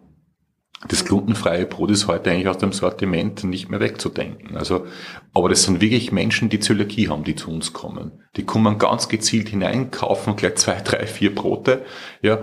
Das 0.86 1.04
glutenfreie 1.04 1.66
Brot 1.66 1.90
ist 1.90 2.06
heute 2.06 2.30
eigentlich 2.30 2.46
aus 2.46 2.58
dem 2.58 2.72
Sortiment 2.72 3.42
nicht 3.42 3.68
mehr 3.68 3.80
wegzudenken. 3.80 4.56
Also, 4.56 4.86
aber 5.34 5.48
das 5.48 5.64
sind 5.64 5.80
wirklich 5.80 6.12
Menschen, 6.12 6.50
die 6.50 6.60
Zöliakie 6.60 7.08
haben, 7.08 7.24
die 7.24 7.34
zu 7.34 7.50
uns 7.50 7.72
kommen. 7.72 8.22
Die 8.36 8.44
kommen 8.44 8.78
ganz 8.78 9.08
gezielt 9.08 9.48
hinein, 9.48 9.90
kaufen 9.90 10.36
gleich 10.36 10.54
zwei, 10.54 10.80
drei, 10.80 11.06
vier 11.06 11.34
Brote, 11.34 11.84
ja. 12.22 12.42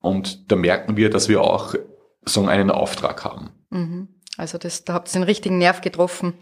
Und 0.00 0.50
da 0.50 0.56
merken 0.56 0.96
wir, 0.96 1.10
dass 1.10 1.28
wir 1.28 1.42
auch 1.42 1.74
so 2.24 2.44
einen 2.46 2.70
Auftrag 2.70 3.24
haben. 3.24 3.50
Mhm. 3.70 4.08
Also 4.36 4.58
das, 4.58 4.84
da 4.84 4.94
habt 4.94 5.08
ihr 5.08 5.20
den 5.20 5.24
richtigen 5.24 5.58
Nerv 5.58 5.80
getroffen. 5.80 6.34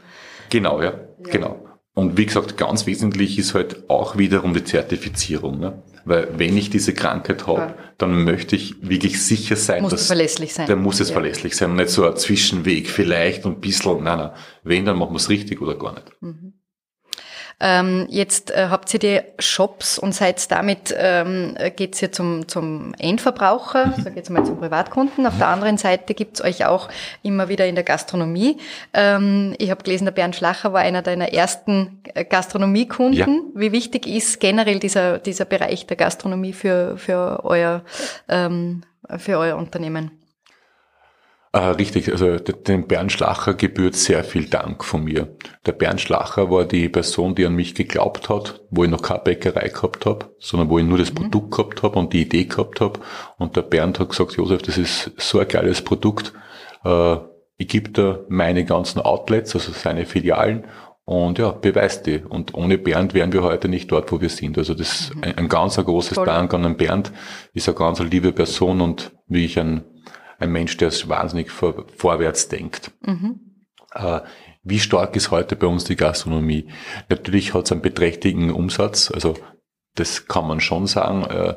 Genau, 0.49 0.81
ja, 0.81 0.93
ja. 0.93 1.31
genau. 1.31 1.68
Und 1.99 2.17
wie 2.17 2.27
gesagt, 2.27 2.57
ganz 2.57 2.87
wesentlich 2.87 3.41
ist 3.41 3.55
halt 3.55 3.91
auch 3.91 4.17
wiederum 4.17 4.55
die 4.55 4.63
Zertifizierung. 4.63 5.59
Ne? 5.59 5.83
Weil 6.05 6.29
wenn 6.39 6.57
ich 6.57 6.71
diese 6.71 6.95
Krankheit 6.95 7.49
habe, 7.49 7.61
ja. 7.61 7.75
dann 7.99 8.23
möchte 8.23 8.55
ich 8.55 8.89
wirklich 8.89 9.21
sicher 9.21 9.57
sein, 9.57 9.83
muss 9.83 9.91
dass... 9.91 10.07
verlässlich 10.07 10.55
sein. 10.55 10.69
Dann 10.69 10.81
muss 10.81 11.01
es 11.01 11.09
ja. 11.09 11.15
verlässlich 11.15 11.57
sein 11.57 11.71
und 11.73 11.77
nicht 11.77 11.89
so 11.89 12.07
ein 12.07 12.17
Zwischenweg 12.17 12.89
vielleicht 12.89 13.47
und 13.47 13.57
ein 13.57 13.61
bisschen, 13.61 14.05
nein, 14.05 14.19
nein. 14.19 14.31
Wenn, 14.63 14.85
dann 14.85 14.97
machen 14.97 15.11
wir 15.11 15.17
es 15.17 15.29
richtig 15.29 15.61
oder 15.61 15.77
gar 15.77 15.95
nicht. 15.95 16.05
Mhm. 16.21 16.53
Ähm, 17.61 18.07
jetzt 18.09 18.53
äh, 18.53 18.69
habt 18.71 18.93
ihr 18.95 19.01
die 19.01 19.21
Shops 19.41 19.99
und 19.99 20.15
seid 20.15 20.51
damit, 20.53 20.95
ähm, 20.97 21.57
geht's 21.77 21.99
hier 21.99 22.13
zum, 22.13 22.47
zum 22.47 22.95
Endverbraucher, 22.99 23.87
mhm. 23.87 24.03
sag 24.03 24.17
jetzt 24.17 24.31
mal 24.31 24.45
zum 24.45 24.59
Privatkunden. 24.59 25.27
Auf 25.27 25.39
der 25.39 25.49
anderen 25.49 25.77
Seite 25.77 26.15
gibt's 26.15 26.41
euch 26.41 26.65
auch 26.67 26.89
immer 27.23 27.49
wieder 27.49 27.67
in 27.67 27.75
der 27.75 27.83
Gastronomie. 27.83 28.59
Ähm, 28.95 29.57
ich 29.59 29.71
habe 29.71 29.83
gelesen, 29.83 30.05
der 30.05 30.13
Bernd 30.13 30.37
Schlacher 30.37 30.73
war 30.73 30.83
einer 30.83 31.03
deiner 31.03 31.33
ersten 31.33 32.01
äh, 32.15 32.25
Gastronomiekunden. 32.25 33.17
Ja. 33.17 33.61
Wie 33.61 33.73
wichtig 33.73 34.07
ist 34.07 34.39
generell 34.39 34.79
dieser, 34.79 35.19
dieser 35.19 35.45
Bereich 35.45 35.87
der 35.87 35.97
Gastronomie 35.97 36.53
für, 36.53 36.97
für, 36.97 37.41
euer, 37.45 37.83
ähm, 38.29 38.83
für 39.19 39.39
euer 39.39 39.57
Unternehmen? 39.57 40.13
Äh, 41.53 41.59
richtig, 41.59 42.11
also 42.13 42.37
dem 42.39 42.87
Bernd 42.87 43.11
Schlacher 43.11 43.55
gebührt 43.55 43.95
sehr 43.95 44.23
viel 44.23 44.47
Dank 44.47 44.85
von 44.85 45.05
mir. 45.05 45.37
Der 45.65 45.73
Bernd 45.73 46.01
Schlacher 46.01 46.51
war 46.51 46.67
die 46.67 46.89
Person, 46.91 47.35
die 47.35 47.47
an 47.47 47.55
mich 47.55 47.75
geglaubt 47.75 48.29
hat, 48.29 48.61
wo 48.71 48.85
ich 48.85 48.91
noch 48.91 49.01
keine 49.01 49.21
Bäckerei 49.21 49.69
gehabt 49.69 50.05
habe, 50.05 50.27
sondern 50.39 50.69
wo 50.69 50.79
ich 50.79 50.85
nur 50.85 50.99
das 50.99 51.11
mhm. 51.11 51.17
Produkt 51.17 51.53
gehabt 51.53 51.83
habe 51.83 51.99
und 51.99 52.13
die 52.13 52.23
Idee 52.23 52.45
gehabt 52.45 52.81
habe. 52.81 53.01
Und 53.39 53.57
der 53.57 53.63
Bernd 53.63 53.99
hat 53.99 54.11
gesagt, 54.11 54.37
Josef, 54.37 54.61
das 54.63 54.77
ist 54.77 55.13
so 55.17 55.39
ein 55.39 55.49
geiles 55.49 55.81
Produkt. 55.81 56.35
Äh, 56.85 57.17
ich 57.57 57.69
gebe 57.69 57.91
da 57.91 58.21
meine 58.29 58.65
ganzen 58.65 59.01
Outlets, 59.01 59.55
also 59.55 59.73
seine 59.73 60.07
Filialen 60.07 60.67
und 61.07 61.39
ja, 61.39 61.53
beweist 61.53 62.07
die. 62.07 62.19
Und 62.19 62.53
ohne 62.53 62.77
Bernd 62.77 63.15
wären 63.15 63.33
wir 63.33 63.43
heute 63.43 63.71
nicht 63.71 63.91
dort, 63.91 64.13
wo 64.13 64.21
wir 64.21 64.29
sind. 64.29 64.59
Also 64.59 64.75
das 64.75 65.01
ist 65.01 65.15
mhm. 65.17 65.25
ein, 65.25 65.39
ein 65.39 65.49
ganz 65.49 65.79
ein 65.79 65.87
großes 65.87 66.17
Toll. 66.17 66.27
Dank 66.27 66.53
an 66.53 66.65
den 66.65 66.77
Bernd. 66.77 67.11
Ist 67.55 67.67
eine 67.69 67.79
ganz 67.79 68.01
liebe 68.01 68.33
Person 68.33 68.83
und 68.83 69.13
wie 69.27 69.47
ich 69.47 69.59
ein 69.59 69.85
ein 70.39 70.53
Mensch, 70.53 70.77
der 70.77 70.91
wahnsinnig 71.09 71.51
vor, 71.51 71.87
vorwärts 71.97 72.49
denkt. 72.49 72.93
Mhm. 73.05 73.41
Äh, 73.95 74.21
wie 74.63 74.79
stark 74.79 75.17
ist 75.17 75.31
heute 75.31 75.57
bei 75.57 75.67
uns 75.67 75.85
die 75.85 75.97
Gastronomie? 75.97 76.69
Natürlich 77.09 77.55
hat 77.55 77.65
es 77.65 77.73
einen 77.73 77.83
beträchtlichen 77.83 78.51
Umsatz, 78.51 79.11
also 79.11 79.35
das 79.95 80.27
kann 80.27 80.47
man 80.47 80.61
schon 80.61 80.87
sagen. 80.87 81.25
Äh, 81.25 81.55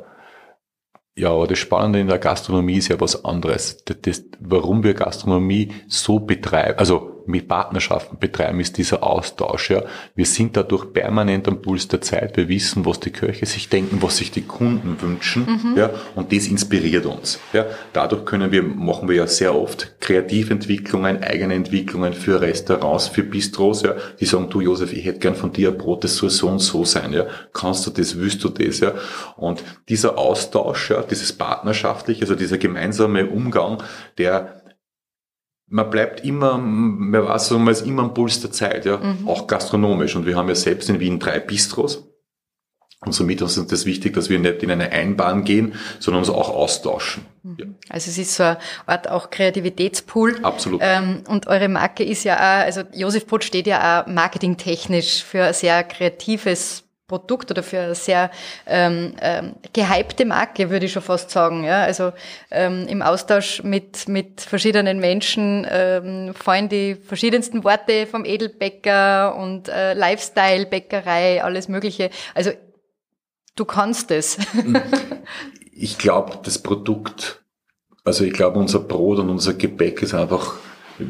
ja, 1.16 1.30
aber 1.32 1.48
das 1.48 1.60
Spannende 1.60 2.00
in 2.00 2.08
der 2.08 2.20
Gastronomie 2.20 2.78
ist 2.78 2.88
ja 2.88 3.00
was 3.00 3.26
anderes. 3.26 3.84
Das, 3.84 3.98
das, 4.02 4.24
warum 4.40 4.84
wir 4.84 4.94
Gastronomie 4.94 5.74
so 5.88 6.20
betreiben, 6.20 6.80
also 6.80 7.11
mit 7.28 7.48
Partnerschaften 7.48 8.18
betreiben, 8.20 8.60
ist 8.60 8.78
dieser 8.78 9.04
Austausch. 9.04 9.72
Ja. 9.72 9.84
Wir 10.16 10.26
sind 10.26 10.58
dadurch 10.58 10.92
permanent 10.94 11.48
am 11.48 11.62
Puls 11.62 11.88
der 11.88 12.02
Zeit. 12.02 12.38
Wir 12.38 12.48
wissen, 12.48 12.86
was 12.86 13.00
die 13.00 13.12
Köche 13.12 13.46
sich 13.46 13.70
denken, 13.70 14.02
was 14.02 14.18
sich 14.18 14.32
die 14.32 14.44
Kunden 14.44 15.02
wünschen. 15.02 15.46
Mhm. 15.46 15.78
Ja, 15.78 15.90
und 16.16 16.32
das 16.32 16.48
inspiriert 16.48 17.06
uns. 17.06 17.40
Ja. 17.54 17.66
Dadurch 17.94 18.26
können 18.26 18.52
wir, 18.52 18.64
machen 18.64 19.08
wir 19.10 19.16
ja 19.16 19.28
sehr 19.28 19.56
oft 19.56 20.00
Kreativentwicklungen, 20.00 21.24
eigene 21.24 21.56
Entwicklungen 21.56 22.14
für 22.14 22.42
Restaurants, 22.42 23.08
für 23.08 23.24
Bistros. 23.24 23.84
Ja. 23.84 23.96
Die 24.20 24.26
sagen, 24.26 24.50
du 24.50 24.62
Josef, 24.62 24.94
ich 24.94 25.06
hätte 25.06 25.20
gern 25.20 25.36
von 25.36 25.52
dir 25.52 25.70
ein 25.70 25.78
Brot, 25.78 26.04
das 26.04 26.16
soll 26.16 26.30
so 26.30 26.48
und 26.48 26.60
so 26.60 26.86
sein. 26.86 27.14
Ja. 27.14 27.26
Kannst 27.54 27.86
du 27.88 27.92
das, 27.92 28.18
willst 28.18 28.44
du 28.44 28.50
das? 28.50 28.80
Ja. 28.80 28.94
Und 29.38 29.64
dieser 29.90 30.18
Austausch, 30.18 30.92
ja, 30.92 31.02
dieses 31.02 31.34
partnerschaftliche, 31.34 32.22
also 32.22 32.36
dieser 32.36 32.58
gemeinsame 32.58 33.28
Umgang, 33.28 33.84
der 34.18 34.61
man 35.72 35.90
bleibt 35.90 36.24
immer, 36.26 36.58
man 36.58 37.26
weiß, 37.28 37.52
man 37.52 37.70
ist 37.70 37.88
immer 37.88 38.04
am 38.04 38.14
Puls 38.14 38.42
der 38.42 38.52
Zeit, 38.52 38.86
ja, 38.86 38.98
mhm. 38.98 39.28
auch 39.28 39.48
gastronomisch. 39.48 40.16
Und 40.16 40.26
wir 40.26 40.36
haben 40.36 40.50
ja 40.50 40.56
selbst 40.56 40.90
in 40.90 41.00
Wien 41.00 41.18
drei 41.18 41.40
Bistros. 41.40 42.08
Und 43.04 43.14
somit 43.14 43.42
ist 43.42 43.58
uns 43.58 43.70
das 43.72 43.86
wichtig, 43.86 44.14
dass 44.14 44.30
wir 44.30 44.38
nicht 44.38 44.62
in 44.62 44.70
eine 44.70 44.92
Einbahn 44.92 45.44
gehen, 45.44 45.74
sondern 45.98 46.22
uns 46.22 46.30
auch 46.30 46.50
austauschen. 46.50 47.26
Mhm. 47.42 47.56
Ja. 47.58 47.66
Also 47.90 48.12
es 48.12 48.18
ist 48.18 48.36
so 48.36 48.44
eine 48.44 48.58
Art 48.86 49.10
auch 49.10 49.32
Kreativitätspool. 49.32 50.40
Absolut. 50.44 50.82
Ähm, 50.84 51.24
und 51.28 51.48
eure 51.48 51.70
Marke 51.70 52.04
ist 52.04 52.26
ja 52.26 52.36
auch, 52.36 52.66
also 52.66 52.82
Josef 52.94 53.26
Brot 53.26 53.44
steht 53.44 53.66
ja 53.66 54.04
auch 54.04 54.08
marketingtechnisch 54.08 55.24
für 55.24 55.46
ein 55.46 55.54
sehr 55.54 55.84
kreatives 55.84 56.84
Produkt 57.12 57.52
oder 57.52 57.62
für 57.62 57.80
eine 57.80 57.96
sehr 57.96 58.32
ähm, 58.66 59.14
ähm, 59.22 59.56
gehypte 59.74 60.24
Marke, 60.26 60.70
würde 60.70 60.86
ich 60.86 60.94
schon 60.94 61.02
fast 61.02 61.30
sagen. 61.30 61.66
Ja? 61.66 61.84
Also 61.84 62.14
ähm, 62.50 62.88
im 62.88 63.02
Austausch 63.02 63.64
mit, 63.64 64.08
mit 64.08 64.40
verschiedenen 64.40 65.00
Menschen 65.00 65.68
ähm, 65.70 66.34
fallen 66.34 66.70
die 66.70 66.96
verschiedensten 66.96 67.66
Worte 67.66 68.08
vom 68.08 68.24
Edelbäcker 68.24 69.36
und 69.36 69.68
äh, 69.68 69.94
Lifestyle, 69.94 70.66
Bäckerei, 70.66 71.44
alles 71.44 71.68
Mögliche. 71.68 72.10
Also 72.34 72.52
du 73.58 73.66
kannst 73.66 74.10
es. 74.12 74.38
ich 75.74 75.98
glaube, 75.98 76.40
das 76.44 76.60
Produkt, 76.60 77.44
also 78.06 78.24
ich 78.24 78.32
glaube, 78.32 78.58
unser 78.58 78.80
Brot 78.80 79.20
und 79.20 79.30
unser 79.30 79.54
Gebäck 79.54 80.02
ist 80.02 80.14
einfach 80.14 80.56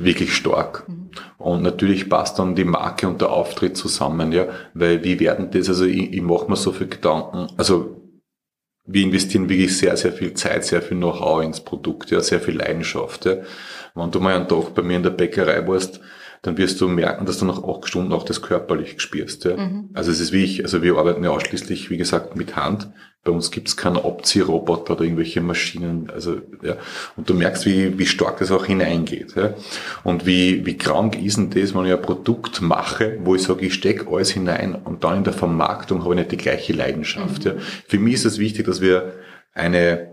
wirklich 0.04 0.34
stark. 0.34 0.88
Mhm. 0.88 1.10
Und 1.38 1.64
natürlich 1.64 2.10
passt 2.10 2.40
dann 2.40 2.56
die 2.56 2.66
Marke 2.66 3.08
und 3.08 3.22
der 3.22 3.32
Auftritt 3.32 3.78
zusammen, 3.78 4.32
ja, 4.32 4.48
weil 4.74 5.04
wie 5.04 5.20
werden 5.20 5.52
das, 5.52 5.70
also 5.70 5.86
ich, 5.86 6.14
ich 6.14 6.22
mache 6.22 6.50
mir 6.50 6.56
so 6.56 6.72
viel 6.72 6.88
Gedanken, 6.88 7.48
also 7.58 7.98
wir 8.86 9.04
investieren 9.04 9.50
wirklich 9.50 9.78
sehr, 9.78 9.96
sehr 9.96 10.12
viel 10.12 10.34
Zeit, 10.34 10.66
sehr 10.66 10.82
viel 10.82 10.98
Know-how 10.98 11.44
ins 11.44 11.62
Produkt, 11.62 12.12
ja, 12.12 12.22
sehr 12.22 12.42
viel 12.42 12.58
Leidenschaft, 12.58 13.26
ja. 13.26 13.38
Wenn 13.94 14.12
du 14.12 14.20
mal 14.20 14.36
einen 14.36 14.48
Tag 14.48 14.74
bei 14.74 14.82
mir 14.82 14.98
in 14.98 15.04
der 15.04 15.10
Bäckerei 15.12 15.68
warst, 15.68 16.00
dann 16.42 16.58
wirst 16.58 16.82
du 16.82 16.88
merken, 16.88 17.26
dass 17.26 17.38
du 17.38 17.46
nach 17.46 17.64
acht 17.64 17.88
Stunden 17.88 18.14
auch 18.14 18.24
das 18.24 18.42
körperlich 18.42 19.00
spürst. 19.00 19.46
Ja? 19.46 19.58
Mhm. 19.58 19.90
Also 19.94 20.12
es 20.12 20.20
ist 20.20 20.32
wie 20.32 20.44
ich, 20.44 20.64
also 20.64 20.82
wir 20.82 20.98
arbeiten 20.98 21.24
ja 21.24 21.30
ausschließlich, 21.30 21.90
wie 21.90 21.98
gesagt, 21.98 22.36
mit 22.36 22.56
Hand. 22.56 22.90
Bei 23.24 23.32
uns 23.32 23.52
gibt's 23.52 23.78
keinen 23.78 23.98
Abziehroboter 23.98 24.94
oder 24.94 25.04
irgendwelche 25.04 25.42
Maschinen. 25.42 26.10
Also 26.12 26.38
ja, 26.64 26.78
und 27.16 27.30
du 27.30 27.36
merkst, 27.36 27.68
wie, 27.68 28.00
wie 28.00 28.08
stark 28.08 28.40
das 28.40 28.52
auch 28.52 28.66
hineingeht. 28.66 29.36
Ja? 29.36 29.54
Und 30.04 30.26
wie, 30.26 30.66
wie 30.66 30.78
krank 30.78 31.22
ist 31.22 31.38
denn 31.38 31.52
das, 31.52 31.76
wenn 31.76 31.86
ich 31.86 31.94
ein 31.94 32.02
Produkt 32.02 32.62
mache, 32.64 33.20
wo 33.24 33.36
ich 33.36 33.44
sage, 33.44 33.68
ich 33.68 33.76
stecke 33.76 34.12
alles 34.12 34.32
hinein 34.32 34.74
und 34.74 35.04
dann 35.04 35.18
in 35.18 35.24
der 35.24 35.34
Vermarktung 35.34 36.04
habe 36.04 36.16
ich 36.16 36.20
nicht 36.22 36.32
die 36.32 36.38
gleiche 36.38 36.74
Leidenschaft. 36.74 37.46
Mhm. 37.46 37.52
Ja? 37.52 37.58
Für 37.88 38.00
mich 38.00 38.16
ist 38.16 38.26
es 38.26 38.40
wichtig, 38.40 38.66
dass 38.66 38.82
wir 38.82 39.14
eine 39.54 40.12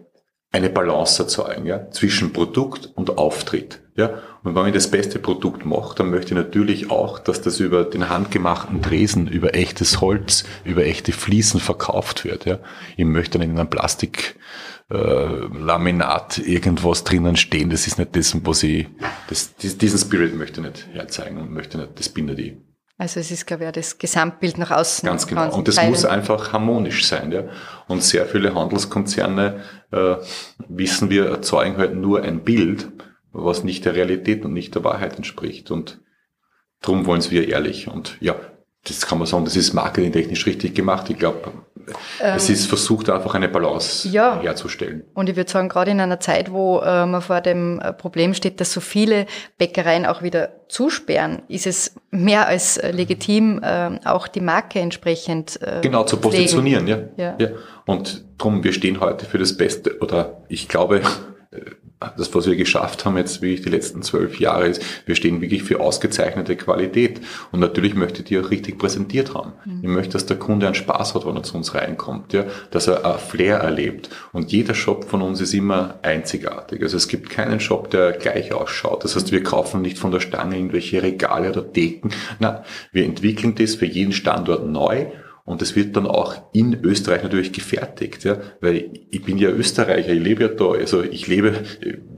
eine 0.51 0.71
Balance 0.71 1.23
erzeugen, 1.23 1.67
ja, 1.67 1.91
zwischen 1.91 2.33
Produkt 2.33 2.91
und 2.95 3.19
Auftritt, 3.19 3.81
ja. 3.97 4.23
Und 4.45 4.55
wenn 4.55 4.67
ich 4.67 4.75
das 4.75 4.91
beste 4.91 5.19
Produkt 5.19 5.67
mache, 5.67 5.97
dann 5.97 6.11
möchte 6.11 6.33
ich 6.33 6.37
natürlich 6.37 6.91
auch, 6.91 7.19
dass 7.19 7.43
das 7.43 7.61
über 7.61 7.85
den 7.85 8.09
handgemachten 8.09 8.83
Tresen, 8.83 9.27
über 9.27 9.55
echtes 9.55 10.01
Holz, 10.01 10.45
über 10.65 10.85
echte 10.85 11.13
Fliesen 11.13 11.61
verkauft 11.61 12.25
wird, 12.25 12.45
ja. 12.45 12.59
Ich 12.97 13.05
möchte 13.05 13.39
nicht 13.39 13.51
in 13.51 13.59
einem 13.59 13.71
Plastik, 13.71 14.37
äh, 14.91 14.95
irgendwas 14.95 17.05
drinnen 17.05 17.37
stehen, 17.37 17.71
das 17.71 17.87
ist 17.87 17.99
nicht 17.99 18.17
das, 18.17 18.35
was 18.45 18.63
ich, 18.63 18.87
das, 19.29 19.55
diesen 19.57 19.99
Spirit 19.99 20.35
möchte 20.35 20.61
ich 20.61 20.67
nicht 20.67 20.89
herzeigen 20.93 21.39
und 21.39 21.53
möchte 21.53 21.79
nicht, 21.79 21.99
das 21.99 22.09
bin 22.09 22.27
nicht 22.27 22.39
ich. 22.39 22.57
Also 23.01 23.21
es 23.21 23.31
ist, 23.31 23.47
glaube 23.47 23.65
ich, 23.65 23.71
das 23.71 23.97
Gesamtbild 23.97 24.59
nach 24.59 24.73
außen. 24.73 25.07
Ganz 25.07 25.29
genau. 25.29 25.55
Und 25.55 25.69
das 25.69 25.81
muss 25.85 26.05
einfach 26.05 26.53
harmonisch 26.53 27.07
sein. 27.07 27.31
Ja. 27.31 27.45
Und 27.87 28.03
sehr 28.03 28.27
viele 28.27 28.57
Handelskonzerne, 28.57 29.61
äh, 29.93 30.17
wissen 30.69 31.09
wir, 31.09 31.27
erzeugen 31.27 31.77
halt 31.77 31.95
nur 31.95 32.23
ein 32.23 32.43
Bild, 32.43 32.89
was 33.33 33.65
nicht 33.65 33.85
der 33.85 33.95
Realität 33.95 34.45
und 34.45 34.53
nicht 34.53 34.75
der 34.75 34.85
Wahrheit 34.85 35.17
entspricht. 35.17 35.71
Und 35.71 36.01
darum 36.81 37.07
wollen 37.07 37.23
wir 37.31 37.49
ehrlich. 37.49 37.89
Und 37.89 38.17
ja, 38.21 38.35
das 38.85 39.07
kann 39.07 39.19
man 39.19 39.27
sagen, 39.27 39.45
das 39.45 39.57
ist 39.57 39.73
marketingtechnisch 39.73 40.47
richtig 40.47 40.75
gemacht. 40.75 41.11
Ich 41.11 41.19
glaube, 41.19 41.53
ähm, 42.21 42.37
es 42.37 42.49
ist 42.49 42.67
versucht, 42.67 43.11
einfach 43.11 43.35
eine 43.35 43.49
Balance 43.49 44.09
ja. 44.09 44.41
herzustellen. 44.41 45.05
Und 45.15 45.29
ich 45.29 45.37
würde 45.37 45.51
sagen, 45.51 45.69
gerade 45.69 45.91
in 45.91 46.01
einer 46.01 46.21
Zeit, 46.21 46.53
wo 46.53 46.81
äh, 46.81 47.07
man 47.07 47.21
vor 47.21 47.41
dem 47.41 47.81
äh, 47.81 47.93
Problem 47.93 48.35
steht, 48.35 48.61
dass 48.61 48.73
so 48.73 48.81
viele 48.81 49.27
Bäckereien 49.59 50.07
auch 50.07 50.23
wieder 50.23 50.51
zusperren, 50.69 51.43
ist 51.49 51.67
es 51.67 51.97
mehr 52.11 52.47
als 52.47 52.77
äh, 52.77 52.93
legitim, 52.93 53.61
äh, 53.63 53.99
auch 54.05 54.29
die 54.29 54.41
Marke 54.41 54.81
entsprechend 54.81 55.61
äh, 55.63 55.81
Genau, 55.83 56.05
zu 56.05 56.19
positionieren, 56.19 56.87
ja. 56.87 56.99
ja. 57.17 57.37
ja. 57.39 57.49
Und 57.87 58.25
drum, 58.39 58.65
wir 58.65 58.73
stehen 58.73 59.01
heute 59.01 59.27
für 59.27 59.39
das 59.39 59.57
Beste, 59.57 59.99
oder 60.01 60.43
ich 60.49 60.69
glaube, 60.69 61.03
das, 62.17 62.35
was 62.35 62.47
wir 62.47 62.57
geschafft 62.57 63.05
haben 63.05 63.17
jetzt 63.17 63.41
wirklich 63.41 63.63
die 63.63 63.71
letzten 63.71 64.03
zwölf 64.03 64.39
Jahre, 64.39 64.69
ist, 64.69 64.83
wir 65.07 65.15
stehen 65.15 65.41
wirklich 65.41 65.63
für 65.63 65.81
ausgezeichnete 65.81 66.57
Qualität. 66.57 67.21
Und 67.51 67.61
natürlich 67.61 67.95
möchte 67.95 68.21
ich 68.21 68.27
die 68.27 68.39
auch 68.39 68.51
richtig 68.51 68.79
präsentiert 68.79 69.35
haben. 69.35 69.53
Mhm. 69.65 69.81
Ich 69.83 69.89
möchte, 69.89 70.13
dass 70.13 70.27
der 70.27 70.39
Kunde 70.39 70.67
einen 70.67 70.75
Spaß 70.75 71.15
hat, 71.15 71.27
wenn 71.27 71.37
er 71.37 71.43
zu 71.43 71.57
uns 71.57 71.75
reinkommt, 71.75 72.33
ja, 72.35 72.45
dass 72.71 72.87
er 72.87 73.05
ein 73.05 73.19
Flair 73.19 73.59
erlebt. 73.59 74.11
Und 74.33 74.53
jeder 74.53 74.75
Shop 74.75 75.05
von 75.05 75.23
uns 75.23 75.41
ist 75.41 75.55
immer 75.55 75.99
einzigartig. 76.03 76.83
Also 76.83 76.99
es 76.99 77.09
gibt 77.09 77.31
keinen 77.31 77.61
Shop, 77.61 77.91
der 77.91 78.13
gleich 78.13 78.53
ausschaut. 78.53 79.05
Das 79.05 79.17
heißt, 79.17 79.33
wir 79.33 79.43
kaufen 79.43 79.81
nicht 79.81 79.99
von 79.99 80.11
der 80.11 80.21
Stange 80.21 80.57
irgendwelche 80.57 81.03
Regale 81.03 81.51
oder 81.51 81.63
Decken. 81.63 82.11
Nein, 82.39 82.59
wir 82.93 83.05
entwickeln 83.05 83.55
das 83.55 83.75
für 83.75 83.87
jeden 83.87 84.13
Standort 84.13 84.67
neu 84.67 85.07
und 85.49 85.63
es 85.63 85.75
wird 85.75 85.97
dann 85.97 86.07
auch 86.07 86.35
in 86.53 86.85
Österreich 86.85 87.23
natürlich 87.23 87.53
gefertigt, 87.53 88.23
ja, 88.25 88.37
weil 88.61 88.91
ich 89.11 89.23
bin 89.23 89.39
ja 89.39 89.49
Österreicher, 89.49 90.13
ich 90.13 90.23
lebe 90.23 90.43
ja 90.43 90.49
da, 90.49 90.73
also 90.73 91.03
ich 91.03 91.27
lebe, 91.27 91.65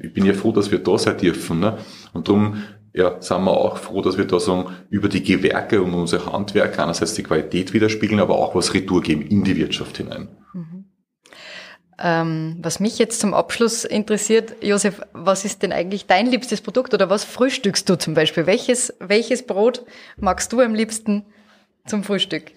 ich 0.00 0.12
bin 0.12 0.26
ja 0.26 0.32
froh, 0.32 0.50
dass 0.50 0.72
wir 0.72 0.80
da 0.80 0.98
sein 0.98 1.16
dürfen, 1.16 1.60
ne? 1.60 1.78
Und 2.12 2.26
darum 2.26 2.64
ja, 2.92 3.22
sind 3.22 3.44
wir 3.44 3.52
auch 3.52 3.78
froh, 3.78 4.02
dass 4.02 4.18
wir 4.18 4.24
da 4.24 4.40
sagen, 4.40 4.74
über 4.90 5.08
die 5.08 5.22
Gewerke 5.22 5.80
und 5.80 5.94
unser 5.94 6.26
Handwerk 6.26 6.76
einerseits 6.80 7.14
die 7.14 7.22
Qualität 7.22 7.72
widerspiegeln, 7.72 8.20
aber 8.20 8.36
auch 8.36 8.56
was 8.56 8.74
Retour 8.74 9.00
geben 9.00 9.22
in 9.22 9.44
die 9.44 9.56
Wirtschaft 9.56 9.98
hinein. 9.98 10.28
Mhm. 10.52 10.84
Ähm, 12.02 12.58
was 12.60 12.80
mich 12.80 12.98
jetzt 12.98 13.20
zum 13.20 13.32
Abschluss 13.32 13.84
interessiert, 13.84 14.54
Josef, 14.60 15.02
was 15.12 15.44
ist 15.44 15.62
denn 15.62 15.70
eigentlich 15.70 16.06
dein 16.06 16.26
liebstes 16.26 16.62
Produkt 16.62 16.94
oder 16.94 17.10
was 17.10 17.22
frühstückst 17.22 17.88
du 17.88 17.96
zum 17.96 18.14
Beispiel? 18.14 18.46
Welches, 18.46 18.92
welches 18.98 19.46
Brot 19.46 19.84
magst 20.16 20.52
du 20.52 20.60
am 20.60 20.74
liebsten 20.74 21.26
zum 21.86 22.02
Frühstück? 22.02 22.50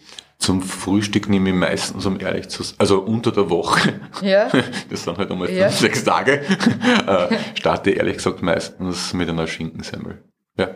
Zum 0.43 0.61
Frühstück 0.61 1.29
nehme 1.29 1.51
ich 1.51 1.55
meistens, 1.55 2.05
um 2.05 2.19
ehrlich 2.19 2.49
zu 2.49 2.63
sein, 2.63 2.75
also 2.77 2.99
unter 2.99 3.31
der 3.31 3.49
Woche, 3.49 4.01
ja. 4.21 4.49
das 4.89 5.05
sind 5.05 5.17
halt 5.17 5.31
einmal 5.31 5.47
fünf, 5.47 5.57
ja. 5.57 5.69
sechs 5.69 6.03
Tage, 6.03 6.41
äh, 7.07 7.37
starte 7.57 7.91
ehrlich 7.91 8.17
gesagt 8.17 8.41
meistens 8.41 9.13
mit 9.13 9.29
einer 9.29 9.47
Schinkensemmel. 9.47 10.21
Ja. 10.57 10.69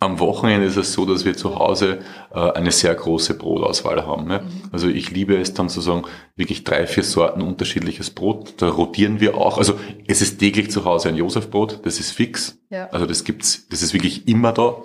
Am 0.00 0.18
Wochenende 0.18 0.66
ist 0.66 0.76
es 0.76 0.92
so, 0.92 1.06
dass 1.06 1.24
wir 1.24 1.36
zu 1.36 1.58
Hause 1.58 2.00
äh, 2.34 2.40
eine 2.40 2.72
sehr 2.72 2.92
große 2.92 3.38
Brotauswahl 3.38 4.04
haben. 4.04 4.30
Ja. 4.30 4.40
Mhm. 4.40 4.62
Also 4.72 4.88
ich 4.88 5.12
liebe 5.12 5.36
es 5.36 5.54
dann 5.54 5.68
zu 5.68 5.80
sagen, 5.80 6.02
wirklich 6.34 6.64
drei, 6.64 6.88
vier 6.88 7.04
Sorten 7.04 7.40
unterschiedliches 7.40 8.10
Brot. 8.10 8.54
Da 8.58 8.68
rotieren 8.68 9.20
wir 9.20 9.36
auch. 9.36 9.58
Also 9.58 9.78
es 10.08 10.22
ist 10.22 10.40
täglich 10.40 10.72
zu 10.72 10.84
Hause 10.84 11.08
ein 11.08 11.16
Josefbrot, 11.16 11.86
das 11.86 12.00
ist 12.00 12.10
fix. 12.10 12.58
Ja. 12.68 12.88
Also 12.90 13.06
das 13.06 13.22
gibt's, 13.22 13.68
das 13.68 13.80
ist 13.80 13.94
wirklich 13.94 14.26
immer 14.26 14.52
da. 14.52 14.82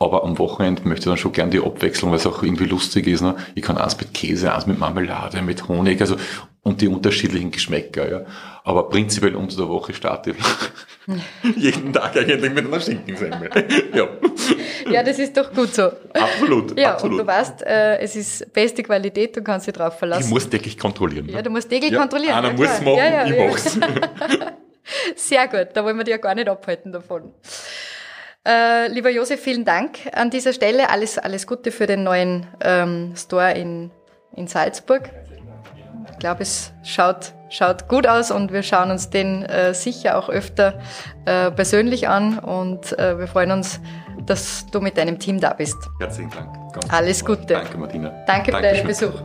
Aber 0.00 0.24
am 0.24 0.38
Wochenende 0.38 0.82
möchte 0.88 1.02
ich 1.02 1.10
dann 1.10 1.18
schon 1.18 1.32
gern 1.32 1.50
die 1.50 1.60
Abwechslung, 1.60 2.10
weil 2.10 2.18
es 2.18 2.26
auch 2.26 2.42
irgendwie 2.42 2.64
lustig 2.64 3.06
ist. 3.06 3.20
Ne? 3.20 3.36
Ich 3.54 3.62
kann 3.62 3.76
eins 3.76 3.98
mit 3.98 4.14
Käse, 4.14 4.52
eins 4.52 4.66
mit 4.66 4.78
Marmelade, 4.78 5.42
mit 5.42 5.68
Honig, 5.68 6.00
also 6.00 6.16
und 6.62 6.80
die 6.80 6.88
unterschiedlichen 6.88 7.50
Geschmäcker. 7.50 8.10
Ja. 8.10 8.22
Aber 8.64 8.88
prinzipiell 8.88 9.34
unter 9.36 9.56
der 9.56 9.68
Woche 9.68 9.92
starte 9.92 10.30
ich 10.30 10.36
jeden 11.56 11.92
Tag 11.92 12.16
eigentlich 12.16 12.52
mit 12.52 12.66
einer 12.66 12.80
Schinkensemmel. 12.80 13.50
ja. 13.94 14.08
ja, 14.90 15.02
das 15.02 15.18
ist 15.18 15.36
doch 15.36 15.52
gut 15.52 15.74
so. 15.74 15.90
Absolut. 16.12 16.78
Ja, 16.78 16.92
absolut. 16.94 17.20
und 17.20 17.26
du 17.26 17.32
weißt, 17.32 17.62
äh, 17.66 17.98
es 17.98 18.16
ist 18.16 18.52
beste 18.52 18.82
Qualität, 18.82 19.36
du 19.36 19.42
kannst 19.42 19.66
dich 19.66 19.74
drauf 19.74 19.98
verlassen. 19.98 20.24
Ich 20.24 20.30
muss 20.30 20.48
täglich 20.48 20.78
kontrollieren. 20.78 21.26
Ne? 21.26 21.32
Ja, 21.32 21.42
du 21.42 21.50
musst 21.50 21.68
täglich 21.68 21.92
ja, 21.92 21.98
kontrollieren. 21.98 22.34
Einer 22.34 22.48
ja, 22.48 22.54
muss 22.54 22.80
machen, 22.80 22.96
ja, 22.96 23.26
ich 23.26 23.38
mach's. 23.38 23.78
Sehr 25.16 25.46
gut, 25.48 25.68
da 25.74 25.84
wollen 25.84 25.96
wir 25.96 26.04
dich 26.04 26.12
ja 26.12 26.18
gar 26.18 26.34
nicht 26.34 26.48
abhalten 26.48 26.92
davon. 26.92 27.32
Äh, 28.46 28.88
lieber 28.88 29.10
Josef, 29.10 29.40
vielen 29.40 29.64
Dank 29.64 29.98
an 30.12 30.30
dieser 30.30 30.52
Stelle. 30.52 30.88
Alles, 30.90 31.18
alles 31.18 31.46
Gute 31.46 31.70
für 31.70 31.86
den 31.86 32.04
neuen 32.04 32.46
ähm, 32.62 33.12
Store 33.14 33.52
in, 33.52 33.90
in 34.34 34.46
Salzburg. 34.46 35.10
Ich 36.12 36.18
glaube, 36.18 36.42
es 36.42 36.72
schaut, 36.82 37.34
schaut 37.50 37.88
gut 37.88 38.06
aus 38.06 38.30
und 38.30 38.52
wir 38.52 38.62
schauen 38.62 38.90
uns 38.90 39.10
den 39.10 39.42
äh, 39.44 39.74
sicher 39.74 40.18
auch 40.18 40.28
öfter 40.28 40.78
äh, 41.26 41.50
persönlich 41.50 42.08
an 42.08 42.38
und 42.38 42.98
äh, 42.98 43.18
wir 43.18 43.26
freuen 43.26 43.52
uns, 43.52 43.80
dass 44.26 44.66
du 44.66 44.80
mit 44.80 44.96
deinem 44.96 45.18
Team 45.18 45.40
da 45.40 45.52
bist. 45.52 45.76
Herzlichen 45.98 46.30
Dank. 46.30 46.54
Ganz 46.72 46.90
Alles 46.90 47.24
Gute. 47.24 47.44
Danke, 47.46 47.76
Martina. 47.76 48.24
Danke 48.26 48.52
für 48.52 48.62
deinen 48.62 48.86
Besuch. 48.86 49.22